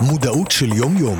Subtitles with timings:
[0.00, 1.18] מודעות של יום-יום.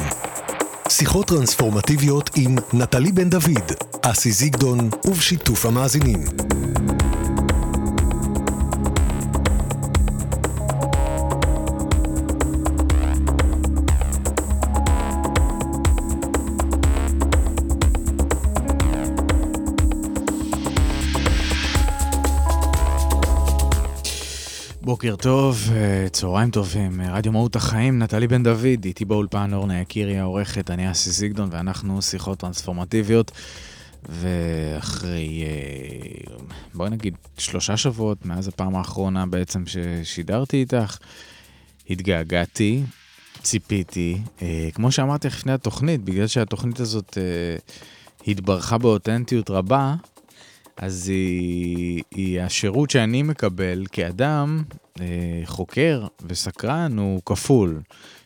[0.89, 3.73] שיחות טרנספורמטיביות עם נטלי בן דוד,
[4.03, 6.25] אסי זיגדון ובשיתוף המאזינים.
[25.05, 29.81] בוקר טוב, אה, צהריים טובים, אה, רדיו מהות החיים, נטלי בן דוד, איתי באולפן אורנה
[29.81, 33.31] יקירי העורכת, אני אסי זיגדון, ואנחנו שיחות טרנספורמטיביות.
[34.09, 36.35] ואחרי, אה,
[36.75, 40.99] בואי נגיד, שלושה שבועות מאז הפעם האחרונה בעצם ששידרתי איתך,
[41.91, 42.83] התגעגעתי,
[43.43, 44.19] ציפיתי.
[44.75, 47.19] כמו שאמרתי לפני התוכנית, בגלל שהתוכנית הזאת
[48.27, 49.95] התברכה באותנטיות רבה,
[50.77, 54.63] אז היא, היא השירות שאני מקבל כאדם,
[55.45, 57.83] חוקר וסקרן, הוא כפול.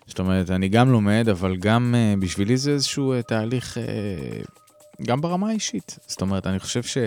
[0.09, 3.85] זאת אומרת, אני גם לומד, אבל גם אה, בשבילי זה איזשהו אה, תהליך, אה,
[5.03, 5.99] גם ברמה האישית.
[6.07, 6.99] זאת אומרת, אני חושב ש...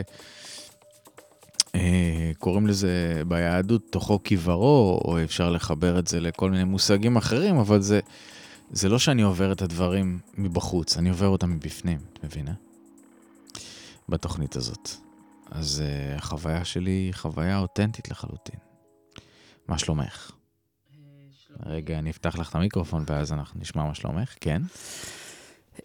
[1.76, 7.58] אה, קוראים לזה ביהדות תוכו כברו, או אפשר לחבר את זה לכל מיני מושגים אחרים,
[7.58, 8.00] אבל זה,
[8.72, 12.54] זה לא שאני עובר את הדברים מבחוץ, אני עובר אותם מבפנים, מבינה?
[14.10, 14.90] בתוכנית הזאת.
[15.52, 15.84] אז
[16.18, 18.71] החוויה שלי היא חוויה אותנטית לחלוטין.
[19.72, 20.32] מה שלומך?
[21.66, 24.62] רגע, אני אפתח לך את המיקרופון ואז אנחנו נשמע מה שלומך, כן?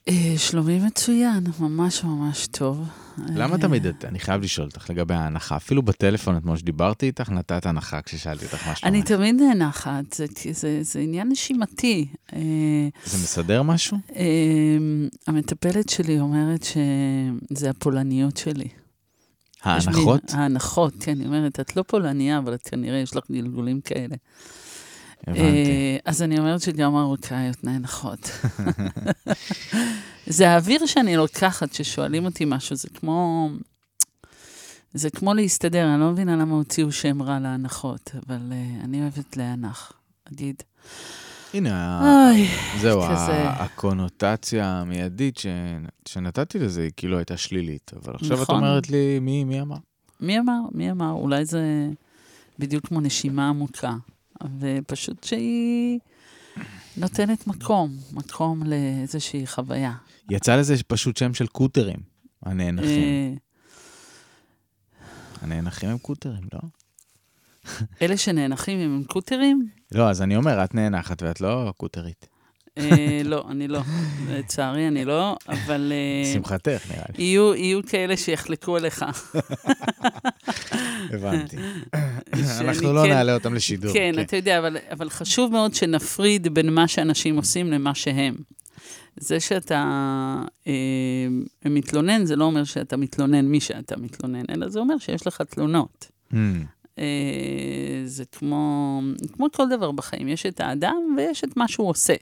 [0.09, 2.89] אה, שלומי מצוין, ממש ממש טוב.
[3.35, 8.03] למה תמיד, אני חייב לשאול אותך לגבי ההנחה, אפילו בטלפון אתמול שדיברתי איתך, נתת הנחה
[8.03, 8.85] כששאלתי אותך מה שלומך.
[8.85, 12.09] אני תמיד נאנחת, זה, זה, זה עניין נשימתי.
[12.33, 12.39] אה,
[13.05, 13.99] זה מסדר משהו?
[15.27, 18.69] המטפלת שלי אומרת שזה הפולניות שלי.
[19.63, 20.23] ההנחות?
[20.33, 24.17] ההנחות, כן, היא אומרת, את לא פולניה, אבל את כנראה, יש לך גלגולים כאלה.
[25.27, 25.41] הבנתי.
[25.41, 28.31] אה, אז אני אומרת שגם מרוקאיות נאנחות.
[30.27, 33.49] זה האוויר שאני לוקחת, ששואלים אותי משהו, זה כמו...
[34.95, 39.37] זה כמו להסתדר, אני לא מבינה למה הוציאו שם רע להנחות, אבל uh, אני אוהבת
[39.37, 39.93] להנח,
[40.33, 40.63] אגיד.
[41.55, 42.49] הנה, אוי,
[42.81, 43.49] זהו, כזה.
[43.51, 45.47] הקונוטציה המיידית ש...
[46.09, 48.57] שנתתי לזה היא כאילו הייתה שלילית, אבל עכשיו את נכון.
[48.57, 49.77] אומרת לי, מי, מי אמר?
[50.21, 50.61] מי אמר?
[50.73, 51.11] מי אמר?
[51.11, 51.89] אולי זה
[52.59, 53.95] בדיוק כמו נשימה עמוקה,
[54.61, 55.99] ופשוט שהיא
[56.97, 59.93] נותנת מקום, מקום לאיזושהי חוויה.
[60.31, 61.99] יצא לזה פשוט שם של קוטרים,
[62.43, 63.03] הנאנחים.
[63.03, 63.33] אה,
[65.43, 66.61] הנאנחים הם קוטרים, לא?
[68.03, 69.67] אלה שנאנחים הם קוטרים?
[69.93, 72.27] לא, אז אני אומר, את נאנחת ואת לא קוטרית.
[72.79, 73.81] אה, לא, אני לא.
[74.31, 75.93] לצערי, אני לא, אבל...
[75.93, 77.25] אה, שמחתך, נראה לי.
[77.25, 79.05] יהיו, יהיו כאלה שיחלקו עליך.
[81.13, 81.57] הבנתי.
[82.61, 83.93] אנחנו לא כן- נעלה אותם לשידור.
[83.93, 84.59] כן, אתה יודע,
[84.93, 88.35] אבל, חשוב מאוד שנפריד בין מה שאנשים עושים למה שהם.
[89.17, 89.85] זה שאתה
[90.67, 90.73] אה,
[91.65, 96.11] מתלונן, זה לא אומר שאתה מתלונן מי שאתה מתלונן, אלא זה אומר שיש לך תלונות.
[96.35, 96.39] אה,
[98.05, 99.01] זה כמו,
[99.33, 102.15] כמו כל דבר בחיים, יש את האדם ויש את מה שהוא עושה.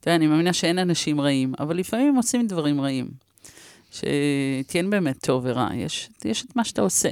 [0.00, 3.10] אתה יודע, אני מאמינה שאין אנשים רעים, אבל לפעמים עושים דברים רעים.
[3.90, 7.08] שכן באמת טוב ורע, יש, יש את מה שאתה עושה.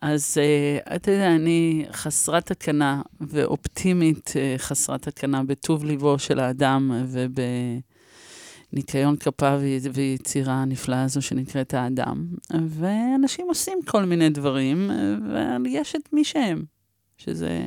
[0.00, 7.04] אז uh, אתה יודע, אני חסרת תקנה ואופטימית uh, חסרת תקנה בטוב ליבו של האדם
[8.72, 9.60] ובניקיון כפיו
[9.92, 12.26] ויצירה הנפלאה הזו שנקראת האדם.
[12.68, 16.64] ואנשים עושים כל מיני דברים, אבל יש את מי שהם,
[17.16, 17.66] שזה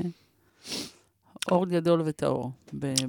[1.52, 2.52] אור גדול וטהור,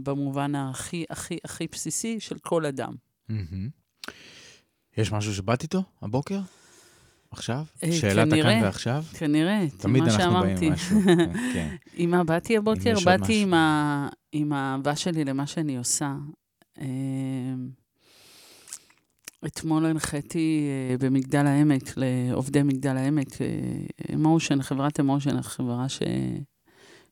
[0.03, 2.95] במובן הכי הכי הכי בסיסי של כל אדם.
[4.97, 6.41] יש משהו שבאת איתו הבוקר?
[7.31, 7.65] עכשיו?
[7.85, 8.33] אה, שאלת.
[8.33, 9.05] הכאן ועכשיו?
[9.19, 10.67] כנראה, תמיד אנחנו באים שאמרתי.
[10.67, 11.01] עם משהו.
[11.05, 11.77] כן, כן.
[11.95, 12.95] עם מה באתי הבוקר?
[13.05, 13.47] באתי.
[14.33, 16.15] עם, האהבה שלי למה שאני עושה.
[19.43, 23.29] אה, אתמול הנחיתי אה, במגדל העמק, לעובדי מגדל העמק,
[24.15, 26.03] אמושן, חברת אמושן, החברה ש...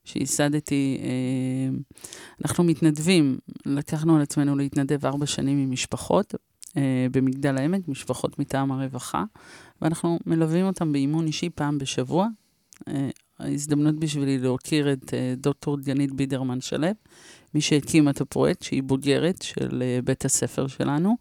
[0.05, 1.01] שייסדתי.
[1.03, 1.79] אה,
[2.45, 6.35] אנחנו מתנדבים, לקחנו על עצמנו להתנדב ארבע שנים עם משפחות
[6.77, 9.25] אה, במגדל העמק, משפחות מטעם הרווחה,
[9.83, 12.29] ואנחנו מלווים אותם באימון אישי פעם בשבוע.
[13.40, 16.87] ההזדמנות בשבילי להוקיר את אה, דוקטור דגנית בידרמן שלו,
[17.54, 21.16] מי שהקימה את הפרויקט, שהיא בוגרת של אה, בית הספר שלנו,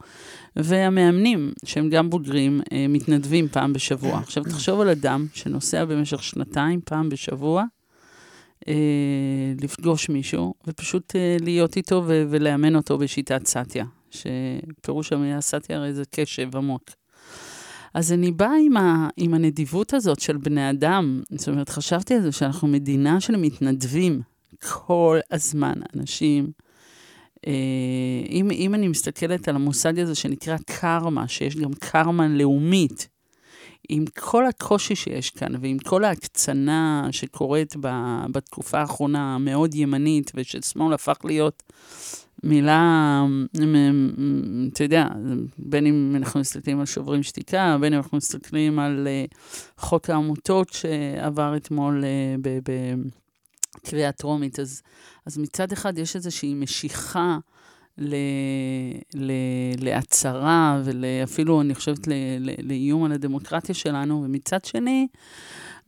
[0.56, 4.18] והמאמנים, שהם גם בוגרים, אה, מתנדבים פעם בשבוע.
[4.18, 7.64] עכשיו, תחשוב על אדם שנוסע במשך שנתיים, פעם בשבוע,
[9.62, 16.56] לפגוש מישהו, ופשוט להיות איתו ולאמן אותו בשיטת סאטיה, שפירוש המילה סאטיה הרי זה קשב
[16.56, 16.99] עמוק.
[17.94, 21.22] אז אני באה עם, ה, עם הנדיבות הזאת של בני אדם.
[21.32, 24.22] זאת אומרת, חשבתי על זה שאנחנו מדינה של מתנדבים
[24.64, 25.74] כל הזמן.
[25.96, 26.52] אנשים
[28.30, 33.08] אם, אם אני מסתכלת על המושג הזה שנקרא קרמה, שיש גם קרמה לאומית,
[33.90, 37.76] עם כל הקושי שיש כאן ועם כל ההקצנה שקורית
[38.32, 41.64] בתקופה האחרונה, המאוד ימנית, וששמאל הפך להיות
[42.44, 43.24] מילה,
[44.74, 45.08] אתה יודע,
[45.58, 49.36] בין אם אנחנו מסתכלים על שוברים שתיקה, בין אם אנחנו מסתכלים על uh,
[49.78, 52.48] חוק העמותות שעבר אתמול uh,
[53.84, 54.82] בקריאה טרומית, אז,
[55.26, 57.38] אז מצד אחד יש איזושהי משיכה
[58.00, 58.16] ל,
[59.16, 59.32] ל,
[59.80, 65.08] להצהרה ואפילו, אני חושבת, ל, ל, לאיום על הדמוקרטיה שלנו, ומצד שני,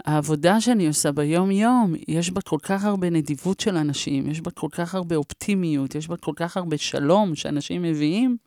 [0.06, 4.68] העבודה שאני עושה ביום-יום, יש בה כל כך הרבה נדיבות של אנשים, יש בה כל
[4.72, 8.38] כך הרבה אופטימיות, יש בה כל כך הרבה שלום שאנשים מביאים.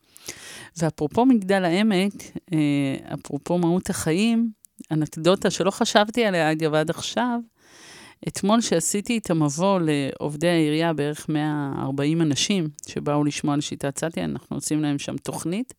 [0.77, 2.13] ואפרופו מגדל העמק,
[2.53, 4.49] אה, אפרופו מהות החיים,
[4.91, 7.39] אנקדוטה שלא חשבתי עליה אגב עד עכשיו,
[8.27, 14.57] אתמול שעשיתי את המבוא לעובדי העירייה, בערך 140 אנשים שבאו לשמוע על שיטת סטיה, אנחנו
[14.57, 15.73] עושים להם שם תוכנית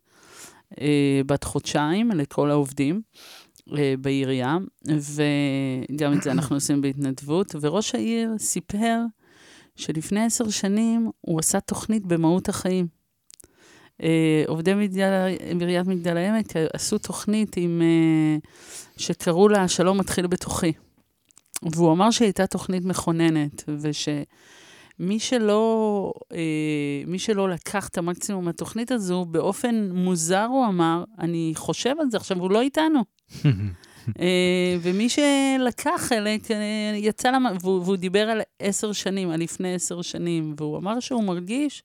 [0.81, 3.03] אה, בת חודשיים לכל העובדים.
[3.73, 7.55] אה, בעירייה, וגם את זה אנחנו עושים בהתנדבות.
[7.61, 9.01] וראש העיר סיפר
[9.77, 12.87] שלפני עשר שנים הוא עשה תוכנית במהות החיים.
[14.03, 14.71] אה, עובדי
[15.61, 18.37] עיריית מגדל העמק עשו תוכנית עם, אה,
[18.97, 20.73] שקראו לה "השלום מתחיל בתוכי".
[21.63, 26.13] והוא אמר שהיא הייתה תוכנית מכוננת, ושמי שלא,
[27.07, 32.17] מי שלא לקח את המקסימום מהתוכנית הזו, באופן מוזר הוא אמר, אני חושב על זה
[32.17, 33.01] עכשיו, הוא לא איתנו.
[34.21, 39.75] אה, ומי שלקח חלק, אה, יצא למה, והוא, והוא דיבר על עשר שנים, על לפני
[39.75, 41.83] עשר שנים, והוא אמר שהוא מרגיש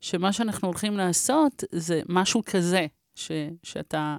[0.00, 3.32] שמה שאנחנו הולכים לעשות זה משהו כזה, ש,
[3.62, 4.16] שאתה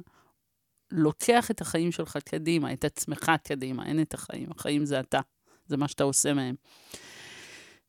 [0.92, 5.20] לוקח את החיים שלך קדימה, את עצמך קדימה, אין את החיים, החיים זה אתה,
[5.68, 6.56] זה מה שאתה עושה מהם.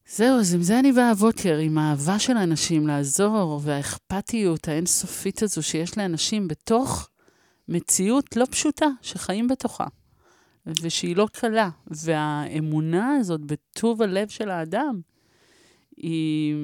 [0.07, 5.63] זהו, אז עם זה אני באה הבוקר, עם האהבה של האנשים לעזור, והאכפתיות האינסופית הזו
[5.63, 7.09] שיש לאנשים בתוך
[7.69, 9.87] מציאות לא פשוטה שחיים בתוכה,
[10.67, 11.71] ושהיא לא קלה.
[11.87, 15.01] והאמונה הזאת בטוב הלב של האדם,
[15.97, 16.55] היא,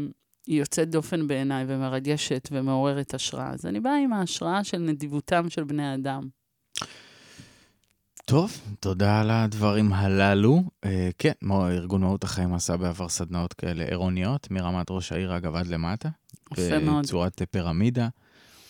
[0.47, 3.51] היא יוצאת דופן בעיניי ומרגשת ומעוררת השראה.
[3.51, 6.29] אז אני באה עם ההשראה של נדיבותם של בני האדם.
[8.25, 10.63] טוב, תודה על הדברים הללו.
[10.85, 10.89] Uh,
[11.19, 16.09] כן, ארגון מהות החיים עשה בעבר סדנאות כאלה עירוניות, מרמת ראש העיר, אגב, עד למטה.
[16.53, 17.05] יפה מאוד.
[17.05, 18.09] בצורת פירמידה.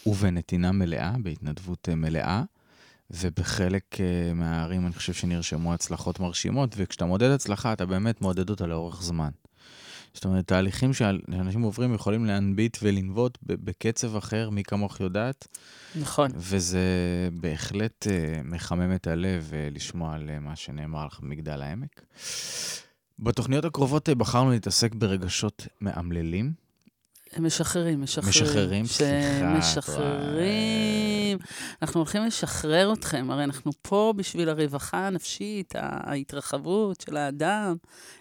[0.07, 2.43] ובנתינה מלאה, בהתנדבות אה, מלאה.
[3.11, 8.67] ובחלק uh, מהערים אני חושב שנרשמו הצלחות מרשימות, וכשאתה מודד הצלחה, אתה באמת מודד אותה
[8.67, 9.31] לאורך זמן.
[10.15, 15.49] זאת אומרת, תהליכים שאנשים עוברים יכולים להנביט ולנבוט בקצב אחר, מי כמוך יודעת.
[16.01, 16.31] נכון.
[16.35, 16.79] וזה
[17.33, 22.03] בהחלט uh, מחמם את הלב uh, לשמוע על uh, מה שנאמר לך במגדל העמק.
[23.19, 26.64] בתוכניות הקרובות בחרנו להתעסק ברגשות מאמללים.
[27.35, 28.31] הם משחררים, משחררים.
[28.31, 29.59] משחררים, סליחה.
[29.59, 31.39] משחררים.
[31.83, 37.77] אנחנו הולכים לשחרר אתכם, הרי אנחנו פה בשביל הרווחה הנפשית, ההתרחבות של האדם,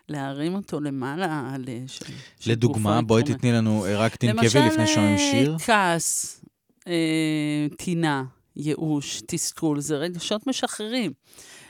[0.09, 1.55] להרים אותו למעלה.
[1.59, 1.99] לש...
[2.47, 5.51] לדוגמה, בואי תתני לנו, אה, רק תנקבי לפני שומעים שיר.
[5.51, 6.41] למשל, כעס,
[6.87, 8.23] אה, טינה,
[8.55, 11.11] ייאוש, תסכול, זה רגשות משחררים.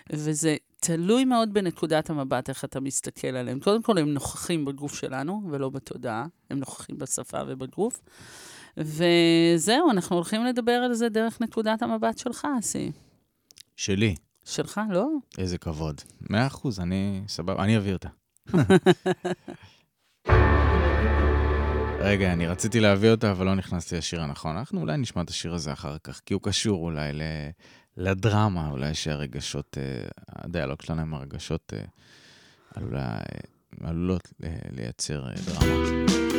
[0.09, 3.59] וזה תלוי מאוד בנקודת המבט, איך אתה מסתכל עליהם.
[3.59, 6.25] קודם כל, הם נוכחים בגוף שלנו, ולא בתודעה.
[6.49, 8.01] הם נוכחים בשפה ובגוף.
[8.77, 12.91] וזהו, אנחנו הולכים לדבר על זה דרך נקודת המבט שלך, אסי.
[13.75, 14.15] שלי.
[14.45, 15.07] שלך, לא?
[15.37, 16.01] איזה כבוד.
[16.29, 18.09] מאה אחוז, אני סבבה, אני אביא אותה.
[21.99, 24.57] רגע, אני רציתי להביא אותה, אבל לא נכנסתי לשיר הנכון.
[24.57, 27.21] אנחנו אולי נשמע את השיר הזה אחר כך, כי הוא קשור אולי ל...
[27.97, 31.83] לדרמה, אולי שהרגשות, אה, הדיאלוג שלנו עם הרגשות אה,
[32.75, 34.33] עלולה, אה, עלולות
[34.71, 36.32] לייצר דרמה.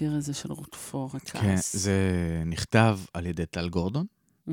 [0.00, 1.72] השיר הזה של רוטפור, הכעס.
[1.72, 2.02] כן, זה
[2.46, 4.06] נכתב על ידי טל גורדון,
[4.48, 4.52] mm.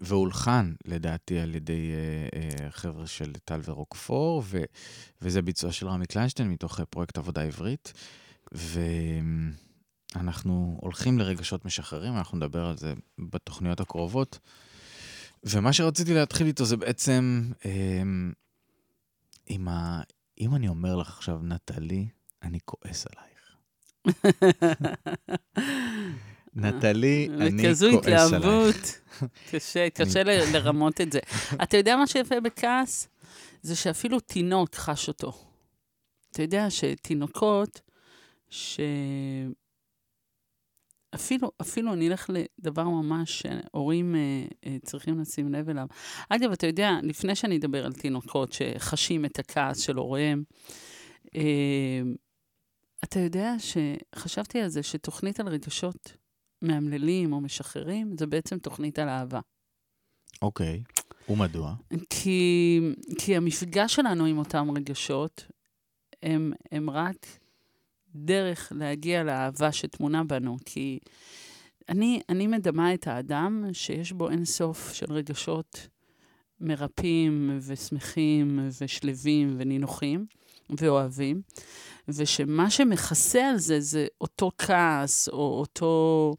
[0.00, 4.62] והולחן, לדעתי, על ידי אה, אה, חבר'ה של טל ורוקפור, ו,
[5.22, 7.92] וזה ביצוע של רמי קליינשטיין מתוך אה, פרויקט עבודה עברית.
[10.14, 14.38] ואנחנו הולכים לרגשות משחררים, אנחנו נדבר על זה בתוכניות הקרובות.
[15.44, 17.50] ומה שרציתי להתחיל איתו זה בעצם,
[19.46, 20.02] עם ה...
[20.40, 22.08] אם אני אומר לך עכשיו, נטלי,
[22.42, 23.31] אני כועס עלייך.
[26.54, 27.94] נטלי, אני כועס עלייך.
[27.94, 29.00] וכזו התלהבות.
[29.50, 31.18] קשה, קשה לרמות את זה.
[31.62, 33.08] אתה יודע מה שיפה בכעס?
[33.62, 35.32] זה שאפילו תינוק חש אותו.
[36.30, 37.80] אתה יודע שתינוקות,
[38.50, 38.80] ש...
[41.14, 44.20] אפילו, אפילו אני אלך לדבר ממש שהורים אה,
[44.66, 45.86] אה, צריכים לשים לב אליו.
[46.28, 50.42] אגב, אתה יודע, לפני שאני אדבר על תינוקות שחשים את הכעס של הוריהם,
[51.36, 52.02] אה,
[53.04, 56.16] אתה יודע שחשבתי על זה שתוכנית על רגשות
[56.62, 59.40] מאמללים או משחררים, זה בעצם תוכנית על אהבה.
[60.42, 61.32] אוקיי, okay.
[61.32, 61.74] ומדוע?
[62.10, 62.80] כי,
[63.18, 65.46] כי המפגש שלנו עם אותם רגשות,
[66.22, 67.26] הם, הם רק
[68.14, 70.56] דרך להגיע לאהבה שטמונה בנו.
[70.64, 70.98] כי
[71.88, 75.88] אני, אני מדמה את האדם שיש בו אין סוף של רגשות
[76.60, 80.26] מרפים ושמחים ושלווים ונינוחים
[80.70, 81.42] ואוהבים.
[82.08, 86.34] ושמה שמכסה על זה זה אותו כעס, או אותו,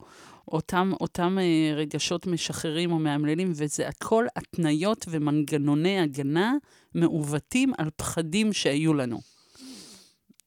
[0.47, 6.53] אותם, אותם אה, רגשות משחררים או מאמללים, וזה הכל התניות ומנגנוני הגנה
[6.95, 9.19] מעוותים על פחדים שהיו לנו.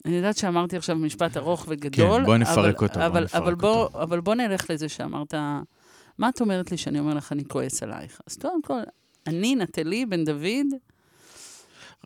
[0.04, 2.20] אני יודעת שאמרתי עכשיו משפט ארוך וגדול.
[2.20, 4.02] כן, בואי נפרק אותו, אבל, בוא נפרק אבל, בוא, אותו.
[4.02, 5.34] אבל בוא נלך לזה שאמרת,
[6.18, 8.20] מה את אומרת לי שאני אומר לך, אני כועס עלייך?
[8.26, 8.80] אז קודם כל,
[9.26, 10.66] אני, נטלי בן דוד,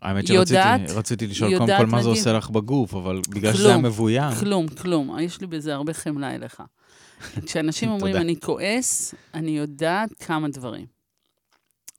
[0.01, 4.35] האמת שרציתי לשאול קודם כל מה זה עושה לך בגוף, אבל בגלל שזה היה מבוים.
[4.39, 5.19] כלום, כלום.
[5.19, 6.63] יש לי בזה הרבה חמלה אליך.
[7.45, 10.85] כשאנשים אומרים, אני כועס, אני יודעת כמה דברים.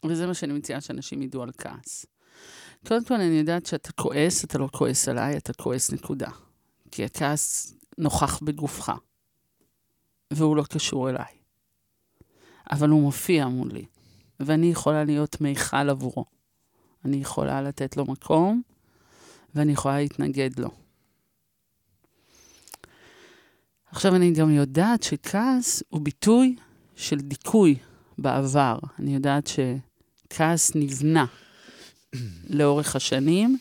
[0.06, 2.06] וזה מה שאני מציעה שאנשים ידעו על כעס.
[2.86, 6.28] קודם כל, אני יודעת שאתה כועס, אתה לא כועס עליי, אתה כועס נקודה.
[6.90, 8.92] כי הכעס נוכח בגופך,
[10.32, 11.32] והוא לא קשור אליי.
[12.70, 13.84] אבל הוא מופיע מולי,
[14.40, 16.31] ואני יכולה להיות מיכל עבורו.
[17.04, 18.62] אני יכולה לתת לו מקום,
[19.54, 20.70] ואני יכולה להתנגד לו.
[23.86, 26.56] עכשיו, אני גם יודעת שכעס הוא ביטוי
[26.96, 27.76] של דיכוי
[28.18, 28.78] בעבר.
[28.98, 31.26] אני יודעת שכעס נבנה
[32.48, 33.58] לאורך השנים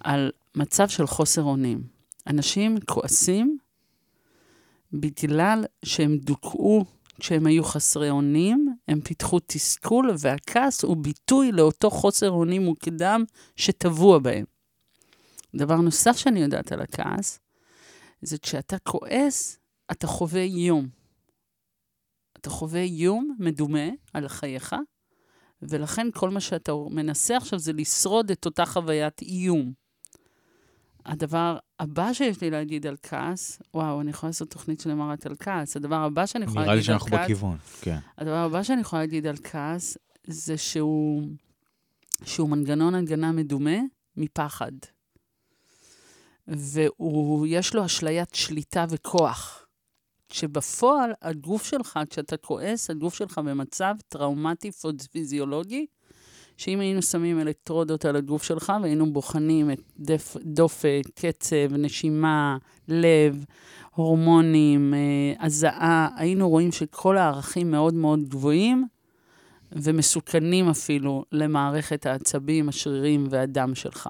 [0.00, 1.82] על מצב של חוסר אונים.
[2.26, 3.58] אנשים כועסים
[4.92, 6.84] בגלל שהם דוכאו
[7.20, 13.24] כשהם היו חסרי אונים, הם פיתחו תסכול, והכעס הוא ביטוי לאותו חוסר אונים מוקדם
[13.56, 14.44] שטבוע בהם.
[15.54, 17.40] דבר נוסף שאני יודעת על הכעס,
[18.22, 19.58] זה כשאתה כועס,
[19.90, 20.88] אתה חווה איום.
[22.38, 24.76] אתה חווה איום מדומה על חייך,
[25.62, 29.72] ולכן כל מה שאתה מנסה עכשיו זה לשרוד את אותה חוויית איום.
[31.06, 35.34] הדבר הבא שיש לי להגיד על כעס, וואו, אני יכולה לעשות תוכנית שלמה רק על
[35.40, 35.76] כעס.
[35.76, 37.08] הדבר הבא שאני יכולה להגיד על כעס...
[37.08, 37.98] נראה לי שאנחנו בכיוון, כן.
[38.18, 41.22] הדבר הבא שאני יכולה להגיד על כעס, זה שהוא,
[42.24, 43.78] שהוא מנגנון הגנה מדומה
[44.16, 44.72] מפחד.
[46.48, 49.66] ויש לו אשליית שליטה וכוח.
[50.32, 54.70] שבפועל הגוף שלך, כשאתה כועס, הגוף שלך במצב טראומטי
[55.10, 55.86] פיזיולוגי,
[56.60, 62.56] שאם היינו שמים אלקטרודות על הגוף שלך והיינו בוחנים את דף, דופק, קצב, נשימה,
[62.88, 63.44] לב,
[63.94, 68.86] הורמונים, אה, הזעה, היינו רואים שכל הערכים מאוד מאוד גבוהים
[69.72, 74.08] ומסוכנים אפילו למערכת העצבים, השרירים והדם שלך.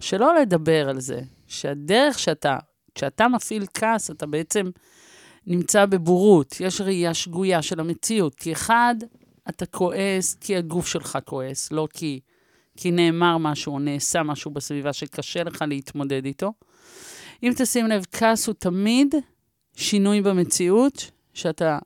[0.00, 2.58] שלא לדבר על זה, שהדרך שאתה,
[2.94, 4.70] כשאתה מפעיל כעס, אתה בעצם
[5.46, 8.34] נמצא בבורות, יש ראייה שגויה של המציאות.
[8.34, 8.94] כי אחד,
[9.48, 12.20] אתה כועס כי הגוף שלך כועס, לא כי,
[12.76, 16.52] כי נאמר משהו או נעשה משהו בסביבה שקשה לך להתמודד איתו.
[17.42, 19.14] אם תשים לב, כעס הוא תמיד
[19.76, 21.78] שינוי במציאות שאתה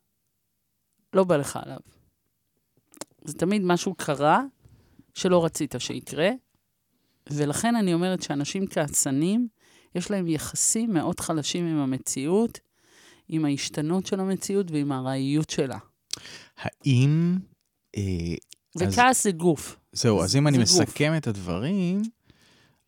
[1.13, 1.79] לא בא לך עליו.
[3.25, 4.43] זה תמיד משהו קרה
[5.15, 6.31] שלא רצית שיקרה,
[7.31, 9.49] ולכן אני אומרת שאנשים כעסנים,
[9.95, 12.61] יש להם יחסים מאוד חלשים עם המציאות,
[13.29, 15.79] עם ההשתנות של המציאות ועם הארעיות שלה.
[16.59, 17.39] האם...
[17.97, 18.35] אה,
[18.77, 19.77] וכעס אז, זה גוף.
[19.93, 21.15] זהו, אז אם אני מסכם.
[21.17, 22.03] את הדברים,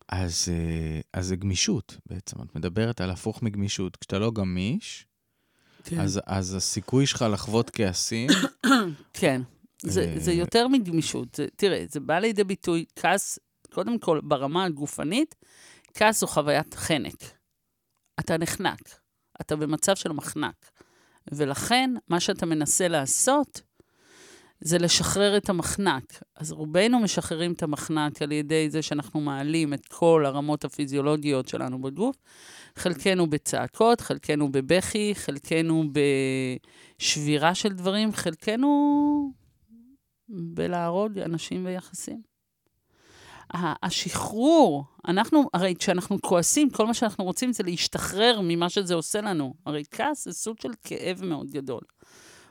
[0.09, 2.41] אז, אה, אז זה גמישות בעצם.
[2.41, 3.95] את מדברת על הפוך מגמישות.
[3.95, 5.05] כשאתה לא גמיש,
[5.83, 5.99] כן.
[5.99, 8.29] אז, אז הסיכוי שלך לחוות כעסים...
[9.13, 9.41] כן,
[9.81, 11.35] זה, אה, זה יותר מגמישות.
[11.35, 13.39] זה, תראה, זה בא לידי ביטוי, כעס,
[13.73, 15.35] קודם כל, ברמה הגופנית,
[15.93, 17.23] כעס הוא חוויית חנק.
[18.19, 18.99] אתה נחנק,
[19.41, 20.71] אתה במצב של מחנק.
[21.31, 23.61] ולכן, מה שאתה מנסה לעשות,
[24.61, 26.23] זה לשחרר את המחנק.
[26.35, 31.81] אז רובנו משחררים את המחנק על ידי זה שאנחנו מעלים את כל הרמות הפיזיולוגיות שלנו
[31.81, 32.15] בגוף.
[32.75, 35.83] חלקנו בצעקות, חלקנו בבכי, חלקנו
[36.99, 39.31] בשבירה של דברים, חלקנו
[40.29, 42.30] בלהרוג אנשים ויחסים.
[43.53, 49.53] השחרור, אנחנו, הרי כשאנחנו כועסים, כל מה שאנחנו רוצים זה להשתחרר ממה שזה עושה לנו.
[49.65, 51.81] הרי כעס זה סוג של כאב מאוד גדול.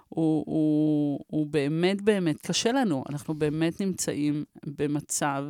[0.09, 3.05] הוא, הוא, הוא באמת באמת קשה לנו.
[3.09, 5.45] אנחנו באמת נמצאים במצב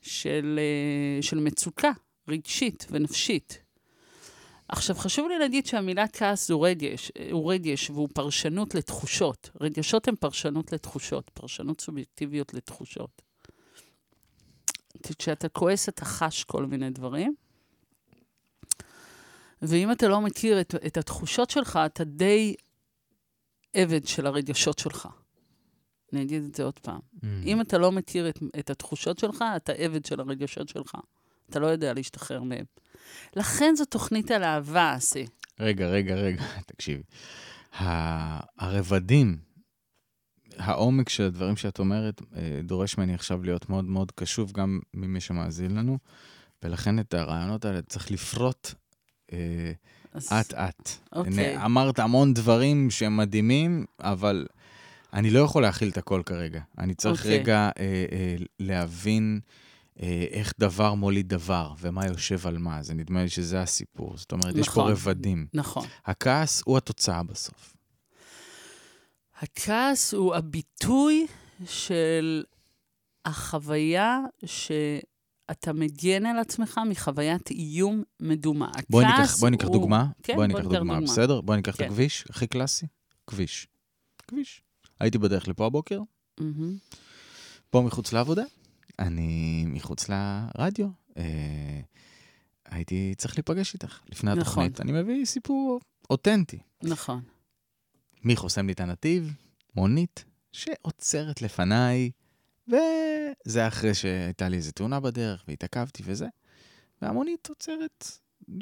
[0.00, 1.90] של, אה, של מצוקה
[2.28, 3.62] רגשית ונפשית.
[4.68, 9.50] עכשיו, חשוב לי להגיד שהמילה כעס הוא רגש, הוא רגש והוא פרשנות לתחושות.
[9.60, 13.25] רגשות הן פרשנות לתחושות, פרשנות סובייקטיביות לתחושות.
[15.14, 17.34] כשאתה כועס, אתה חש כל מיני דברים.
[19.62, 22.54] ואם אתה לא מכיר את, את התחושות שלך, אתה די
[23.74, 25.08] עבד של הרגשות שלך.
[26.12, 26.98] אני אגיד את זה עוד פעם.
[26.98, 27.26] Mm.
[27.44, 30.94] אם אתה לא מכיר את, את התחושות שלך, אתה עבד של הרגשות שלך.
[31.50, 32.64] אתה לא יודע להשתחרר מהם.
[33.36, 35.26] לכן זו תוכנית על אהבה, אסי.
[35.60, 36.42] רגע, רגע, רגע,
[36.72, 37.02] תקשיבי.
[38.58, 39.38] הרבדים
[40.56, 45.20] העומק של הדברים שאת אומרת אה, דורש ממני עכשיו להיות מאוד מאוד קשוב גם ממי
[45.20, 45.98] שמאזין לנו,
[46.62, 48.70] ולכן את הרעיונות האלה צריך לפרוט
[50.16, 50.54] אט-אט.
[50.54, 51.64] אה, אוקיי.
[51.64, 54.46] אמרת המון דברים שהם מדהימים, אבל
[55.12, 56.60] אני לא יכול להכיל את הכל כרגע.
[56.78, 57.38] אני צריך אוקיי.
[57.38, 59.40] רגע אה, אה, להבין
[60.02, 62.82] אה, איך דבר מוליד דבר, ומה יושב על מה.
[62.82, 64.16] זה נדמה לי שזה הסיפור.
[64.16, 64.92] זאת אומרת, נכון, יש פה נכון.
[64.92, 65.46] רבדים.
[65.54, 65.86] נכון.
[66.06, 67.75] הכעס הוא התוצאה בסוף.
[69.38, 71.26] הכעס הוא הביטוי
[71.66, 72.44] של
[73.24, 78.70] החוויה שאתה מגן על עצמך מחוויית איום מדומה.
[78.90, 79.72] בואי ניקח, בואי ניקח הוא...
[79.72, 80.06] דוגמה.
[80.22, 81.40] כן, בואי ניקח דוגמה, דוגמה, בסדר?
[81.40, 81.84] בואי ניקח כן.
[81.84, 82.86] את הכביש, הכי קלאסי,
[83.26, 83.66] כביש.
[84.28, 84.62] כביש.
[85.00, 86.00] הייתי בדרך לפה הבוקר,
[86.40, 86.96] mm-hmm.
[87.70, 88.44] פה מחוץ לעבודה,
[88.98, 90.86] אני מחוץ לרדיו.
[91.16, 91.80] אה,
[92.64, 94.42] הייתי צריך להיפגש איתך לפני נכון.
[94.42, 94.80] התוכנית.
[94.80, 96.58] אני מביא סיפור אותנטי.
[96.82, 97.22] נכון.
[98.26, 99.32] מי חוסם לי את הנתיב?
[99.74, 102.10] מונית שעוצרת לפניי,
[102.68, 106.26] וזה אחרי שהייתה לי איזו תאונה בדרך והתעכבתי וזה.
[107.02, 108.06] והמונית עוצרת,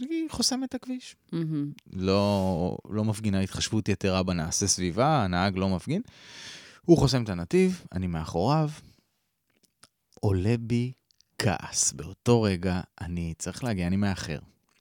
[0.01, 1.17] היא חוסמת את הכביש.
[1.33, 1.73] מהמם.
[1.93, 6.03] לא, לא מפגינה התחשבות יתרה בנעשה סביבה, הנהג לא מפגין.
[6.83, 8.71] הוא חוסם את הנתיב, אני מאחוריו.
[10.21, 10.93] עולה בי
[11.39, 11.93] כעס.
[11.93, 14.39] באותו רגע אני צריך להגיע, אני מאחר.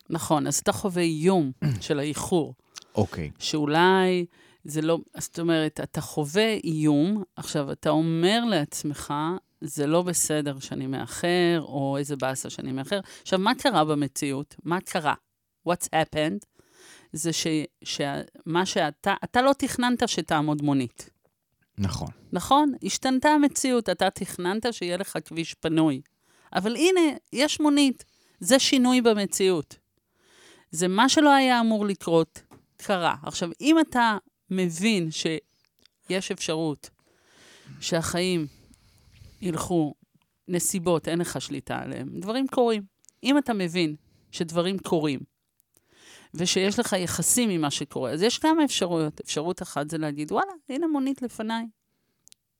[0.09, 2.55] נכון, אז אתה חווה איום של האיחור,
[2.95, 4.25] אוקיי, שאולי
[4.63, 9.13] זה לא, זאת אומרת, אתה חווה איום, עכשיו, אתה אומר לעצמך,
[9.61, 12.99] זה לא בסדר שאני מאחר, או איזה באסה שאני מאחר.
[13.21, 14.55] עכשיו, מה קרה במציאות?
[14.63, 15.13] מה קרה?
[15.69, 16.45] What's happened?
[17.13, 17.47] זה ש,
[17.83, 21.09] שמה שאתה, אתה לא תכננת שתעמוד מונית.
[21.77, 22.09] נכון.
[22.33, 22.73] נכון?
[22.83, 26.01] השתנתה המציאות, אתה תכננת שיהיה לך כביש פנוי.
[26.55, 27.01] אבל הנה,
[27.33, 28.03] יש מונית.
[28.39, 29.75] זה שינוי במציאות.
[30.71, 32.41] זה מה שלא היה אמור לקרות,
[32.77, 33.15] קרה.
[33.23, 34.17] עכשיו, אם אתה
[34.49, 36.89] מבין שיש אפשרות
[37.79, 38.47] שהחיים
[39.41, 39.93] ילכו
[40.47, 42.83] נסיבות, אין לך שליטה עליהם, דברים קורים.
[43.23, 43.95] אם אתה מבין
[44.31, 45.19] שדברים קורים,
[46.33, 49.19] ושיש לך יחסים עם מה שקורה, אז יש כמה אפשרויות.
[49.19, 51.65] אפשרות אחת זה להגיד, וואלה, הנה מונית לפניי.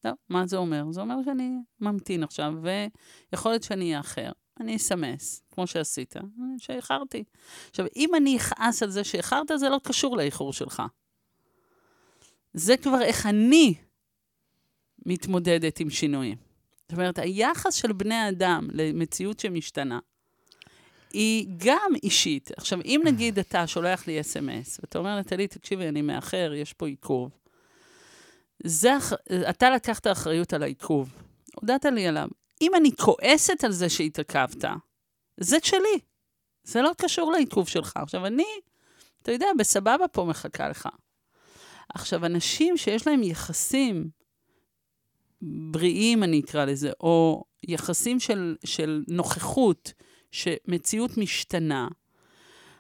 [0.02, 0.92] טוב, מה זה אומר?
[0.92, 4.32] זה אומר שאני ממתין עכשיו, ויכול להיות שאני אאחר.
[4.60, 6.16] אני אסמס, כמו שעשית,
[6.58, 7.24] שאיחרתי.
[7.70, 10.84] עכשיו, אם אני אכעס על זה שאיחרת, זה לא קשור לאיחור שלך.
[12.54, 13.74] זה כבר איך אני
[15.06, 16.38] מתמודדת עם שינויים.
[16.82, 20.00] זאת אומרת, היחס של בני אדם למציאות שמשתנה,
[21.14, 22.52] היא גם אישית.
[22.58, 26.88] עכשיו, אם נגיד אתה שולח לי אס.אם.אס, ואתה אומר לטלי, תקשיבי, אני מאחר, יש פה
[26.88, 27.32] עיכוב.
[28.64, 28.92] זה,
[29.50, 31.16] אתה לקחת אחריות על העיכוב,
[31.56, 32.28] הודעת לי עליו.
[32.62, 34.66] אם אני כועסת על זה שהתעכבת,
[35.38, 36.00] זה שלי.
[36.64, 37.94] זה לא קשור לעיכוב שלך.
[37.96, 38.46] עכשיו, אני,
[39.22, 40.90] אתה יודע, בסבבה פה מחכה לך.
[41.90, 44.10] עכשיו, אנשים שיש להם יחסים
[45.42, 49.94] בריאים, אני אקרא לזה, או יחסים של, של נוכחות,
[50.32, 51.88] שמציאות משתנה,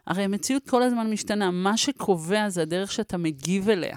[0.07, 1.51] הרי המציאות כל הזמן משתנה.
[1.51, 3.95] מה שקובע זה הדרך שאתה מגיב אליה.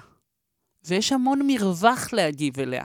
[0.85, 2.83] ויש המון מרווח להגיב אליה.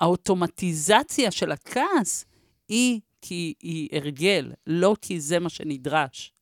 [0.00, 2.24] האוטומטיזציה של הכעס
[2.68, 6.32] היא כי היא הרגל, לא כי זה מה שנדרש.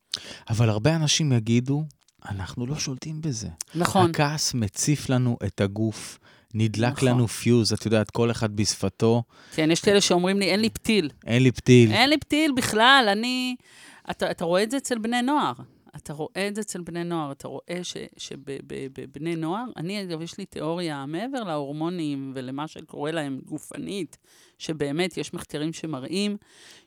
[0.49, 1.85] אבל הרבה אנשים יגידו,
[2.29, 3.49] אנחנו לא שולטים בזה.
[3.75, 4.11] נכון.
[4.11, 6.19] הכעס מציף לנו את הגוף,
[6.55, 7.09] נדלק נכון.
[7.09, 9.23] לנו פיוז, את יודעת, כל אחד בשפתו,
[9.55, 11.11] כן, יש כאלה שאומרים לי, אין לי פתיל.
[11.27, 11.93] אין לי פתיל.
[11.93, 13.57] אין לי פתיל בכלל, אני...
[14.11, 15.53] אתה, אתה רואה את זה אצל בני נוער.
[15.97, 17.33] אתה רואה את זה אצל בני נוער.
[17.33, 17.81] אתה רואה
[18.17, 24.19] שבבני נוער, אני, אגב, יש לי תיאוריה מעבר להורמונים ולמה שקורה להם גופנית,
[24.59, 26.37] שבאמת יש מחקרים שמראים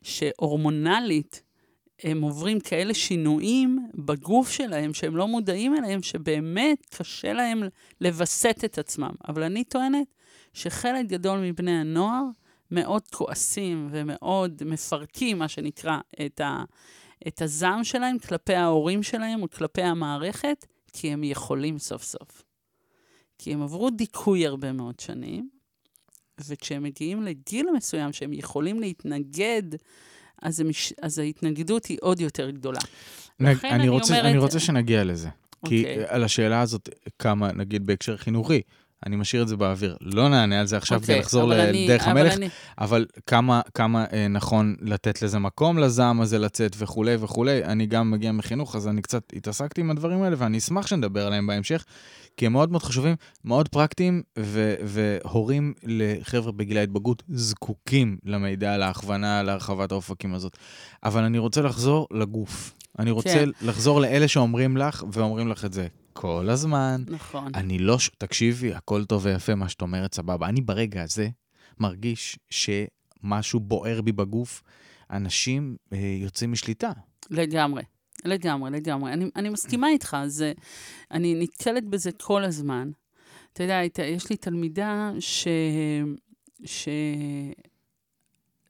[0.02, 1.41] שהורמונלית,
[2.03, 7.63] הם עוברים כאלה שינויים בגוף שלהם, שהם לא מודעים אליהם, שבאמת קשה להם
[8.01, 9.12] לווסת את עצמם.
[9.27, 10.08] אבל אני טוענת
[10.53, 12.23] שחלק גדול מבני הנוער
[12.71, 16.63] מאוד כועסים ומאוד מפרקים, מה שנקרא, את, ה,
[17.27, 22.43] את הזעם שלהם כלפי ההורים שלהם וכלפי המערכת, כי הם יכולים סוף סוף.
[23.38, 25.49] כי הם עברו דיכוי הרבה מאוד שנים,
[26.47, 29.63] וכשהם מגיעים לגיל מסוים שהם יכולים להתנגד,
[30.41, 30.93] אז, המש...
[31.02, 32.80] אז ההתנגדות היא עוד יותר גדולה.
[33.39, 35.30] נג, לכן אני, אני רוצה, אומרת- אני רוצה שנגיע לזה.
[35.65, 36.04] כי אוקיי.
[36.08, 38.62] על השאלה הזאת, כמה, נגיד בהקשר חינוכי,
[39.06, 39.98] אני משאיר את זה באוויר.
[40.02, 42.50] לא נענה על זה עכשיו כדי אוקיי, לחזור אבל ל- אני- לדרך אבל המלך, אני-
[42.78, 47.63] אבל כמה, כמה אה, נכון לתת לזה מקום לזעם הזה לצאת וכולי וכולי.
[47.65, 51.48] אני גם מגיע מחינוך, אז אני קצת התעסקתי עם הדברים האלה, ואני אשמח שנדבר עליהם
[51.48, 51.86] בהמשך,
[52.38, 59.43] כי הם מאוד מאוד חשובים, מאוד פרקטיים, ו- והורים לחבר'ה בגיל ההתבגרות זקוקים למידע, להכוונה,
[59.43, 60.58] להרחבת האופקים הזאת.
[61.04, 62.74] אבל אני רוצה לחזור לגוף.
[63.00, 63.50] אני רוצה כן.
[63.62, 67.04] לחזור לאלה שאומרים לך, ואומרים לך את זה כל הזמן.
[67.08, 67.52] נכון.
[67.56, 70.48] אני לא, ש- תקשיבי, הכל טוב ויפה מה שאת אומרת, סבבה.
[70.48, 71.30] אני ברגע הזה
[71.80, 74.63] מרגיש שמשהו בוער בי בגוף,
[75.12, 76.91] אנשים אה, יוצאים משליטה.
[77.30, 77.82] לגמרי,
[78.25, 79.13] לגמרי, לגמרי.
[79.13, 80.53] אני, אני מסכימה איתך, זה,
[81.11, 82.91] אני נתקלת בזה כל הזמן.
[83.53, 85.47] אתה יודע, הת- יש לי תלמידה ש...
[86.65, 86.88] ש...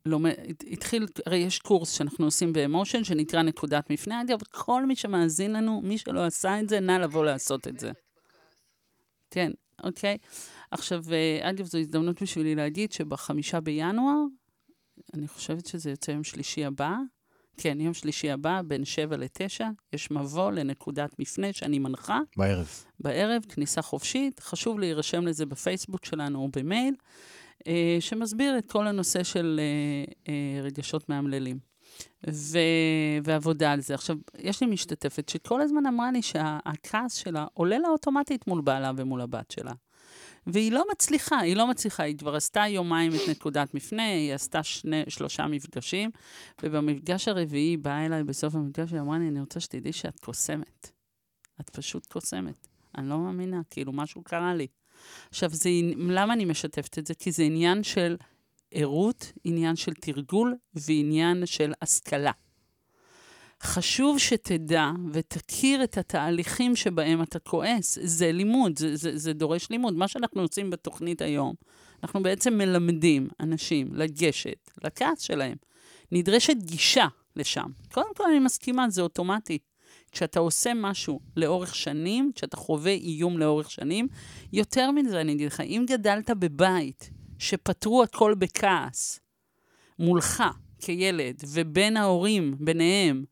[0.05, 4.21] לומד, הת- התחיל, הרי יש קורס שאנחנו עושים באמושן, שנקרא נקודת מפנה.
[4.21, 7.91] אגב, כל מי שמאזין לנו, מי שלא עשה את זה, נא לבוא לעשות את זה.
[9.31, 9.51] כן,
[9.83, 10.17] אוקיי.
[10.71, 14.21] עכשיו, אה, אגב, זו הזדמנות בשבילי להגיד שבחמישה בינואר,
[15.13, 16.95] אני חושבת שזה יוצא יום שלישי הבא,
[17.57, 22.69] כן, יום שלישי הבא, בין שבע לתשע, יש מבוא לנקודת מפנה שאני מנחה בערב.
[22.99, 24.39] בערב, כניסה חופשית.
[24.39, 26.93] חשוב להירשם לזה בפייסבוק שלנו או במייל.
[27.67, 31.59] אה, שמסביר את כל הנושא של אה, אה, רגשות מאמללים.
[32.29, 32.57] ו...
[33.23, 33.93] ועבודה על זה.
[33.93, 38.91] עכשיו, יש לי משתתפת שכל הזמן אמרה לי שהכעס שלה עולה לה אוטומטית מול בעלה
[38.97, 39.71] ומול הבת שלה.
[40.47, 44.63] והיא לא מצליחה, היא לא מצליחה, היא כבר עשתה יומיים את נקודת מפנה, היא עשתה
[44.63, 46.11] שני, שלושה מפגשים,
[46.63, 50.91] ובמפגש הרביעי היא באה אליי בסוף המפגש, היא אמרה לי, אני רוצה שתדעי שאת קוסמת.
[51.61, 52.67] את פשוט קוסמת.
[52.97, 54.67] אני לא מאמינה, כאילו, משהו קרה לי.
[55.29, 57.13] עכשיו, זה, למה אני משתפת את זה?
[57.13, 58.17] כי זה עניין של
[58.71, 62.31] ערות, עניין של תרגול ועניין של השכלה.
[63.65, 67.99] חשוב שתדע ותכיר את התהליכים שבהם אתה כועס.
[68.01, 69.95] זה לימוד, זה, זה, זה דורש לימוד.
[69.95, 71.53] מה שאנחנו עושים בתוכנית היום,
[72.03, 75.55] אנחנו בעצם מלמדים אנשים לגשת לכעס שלהם.
[76.11, 77.67] נדרשת גישה לשם.
[77.93, 79.57] קודם כל, אני מסכימה, זה אוטומטי.
[80.11, 84.07] כשאתה עושה משהו לאורך שנים, כשאתה חווה איום לאורך שנים,
[84.53, 89.19] יותר מזה, אני אגיד לך, אם גדלת בבית שפתרו הכל בכעס,
[89.99, 90.43] מולך
[90.79, 93.25] כילד, ובין ההורים, ביניהם,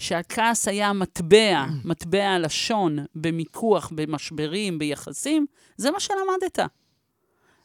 [0.00, 6.58] שהכעס היה מטבע, מטבע הלשון, במיקוח, במשברים, ביחסים, זה מה שלמדת.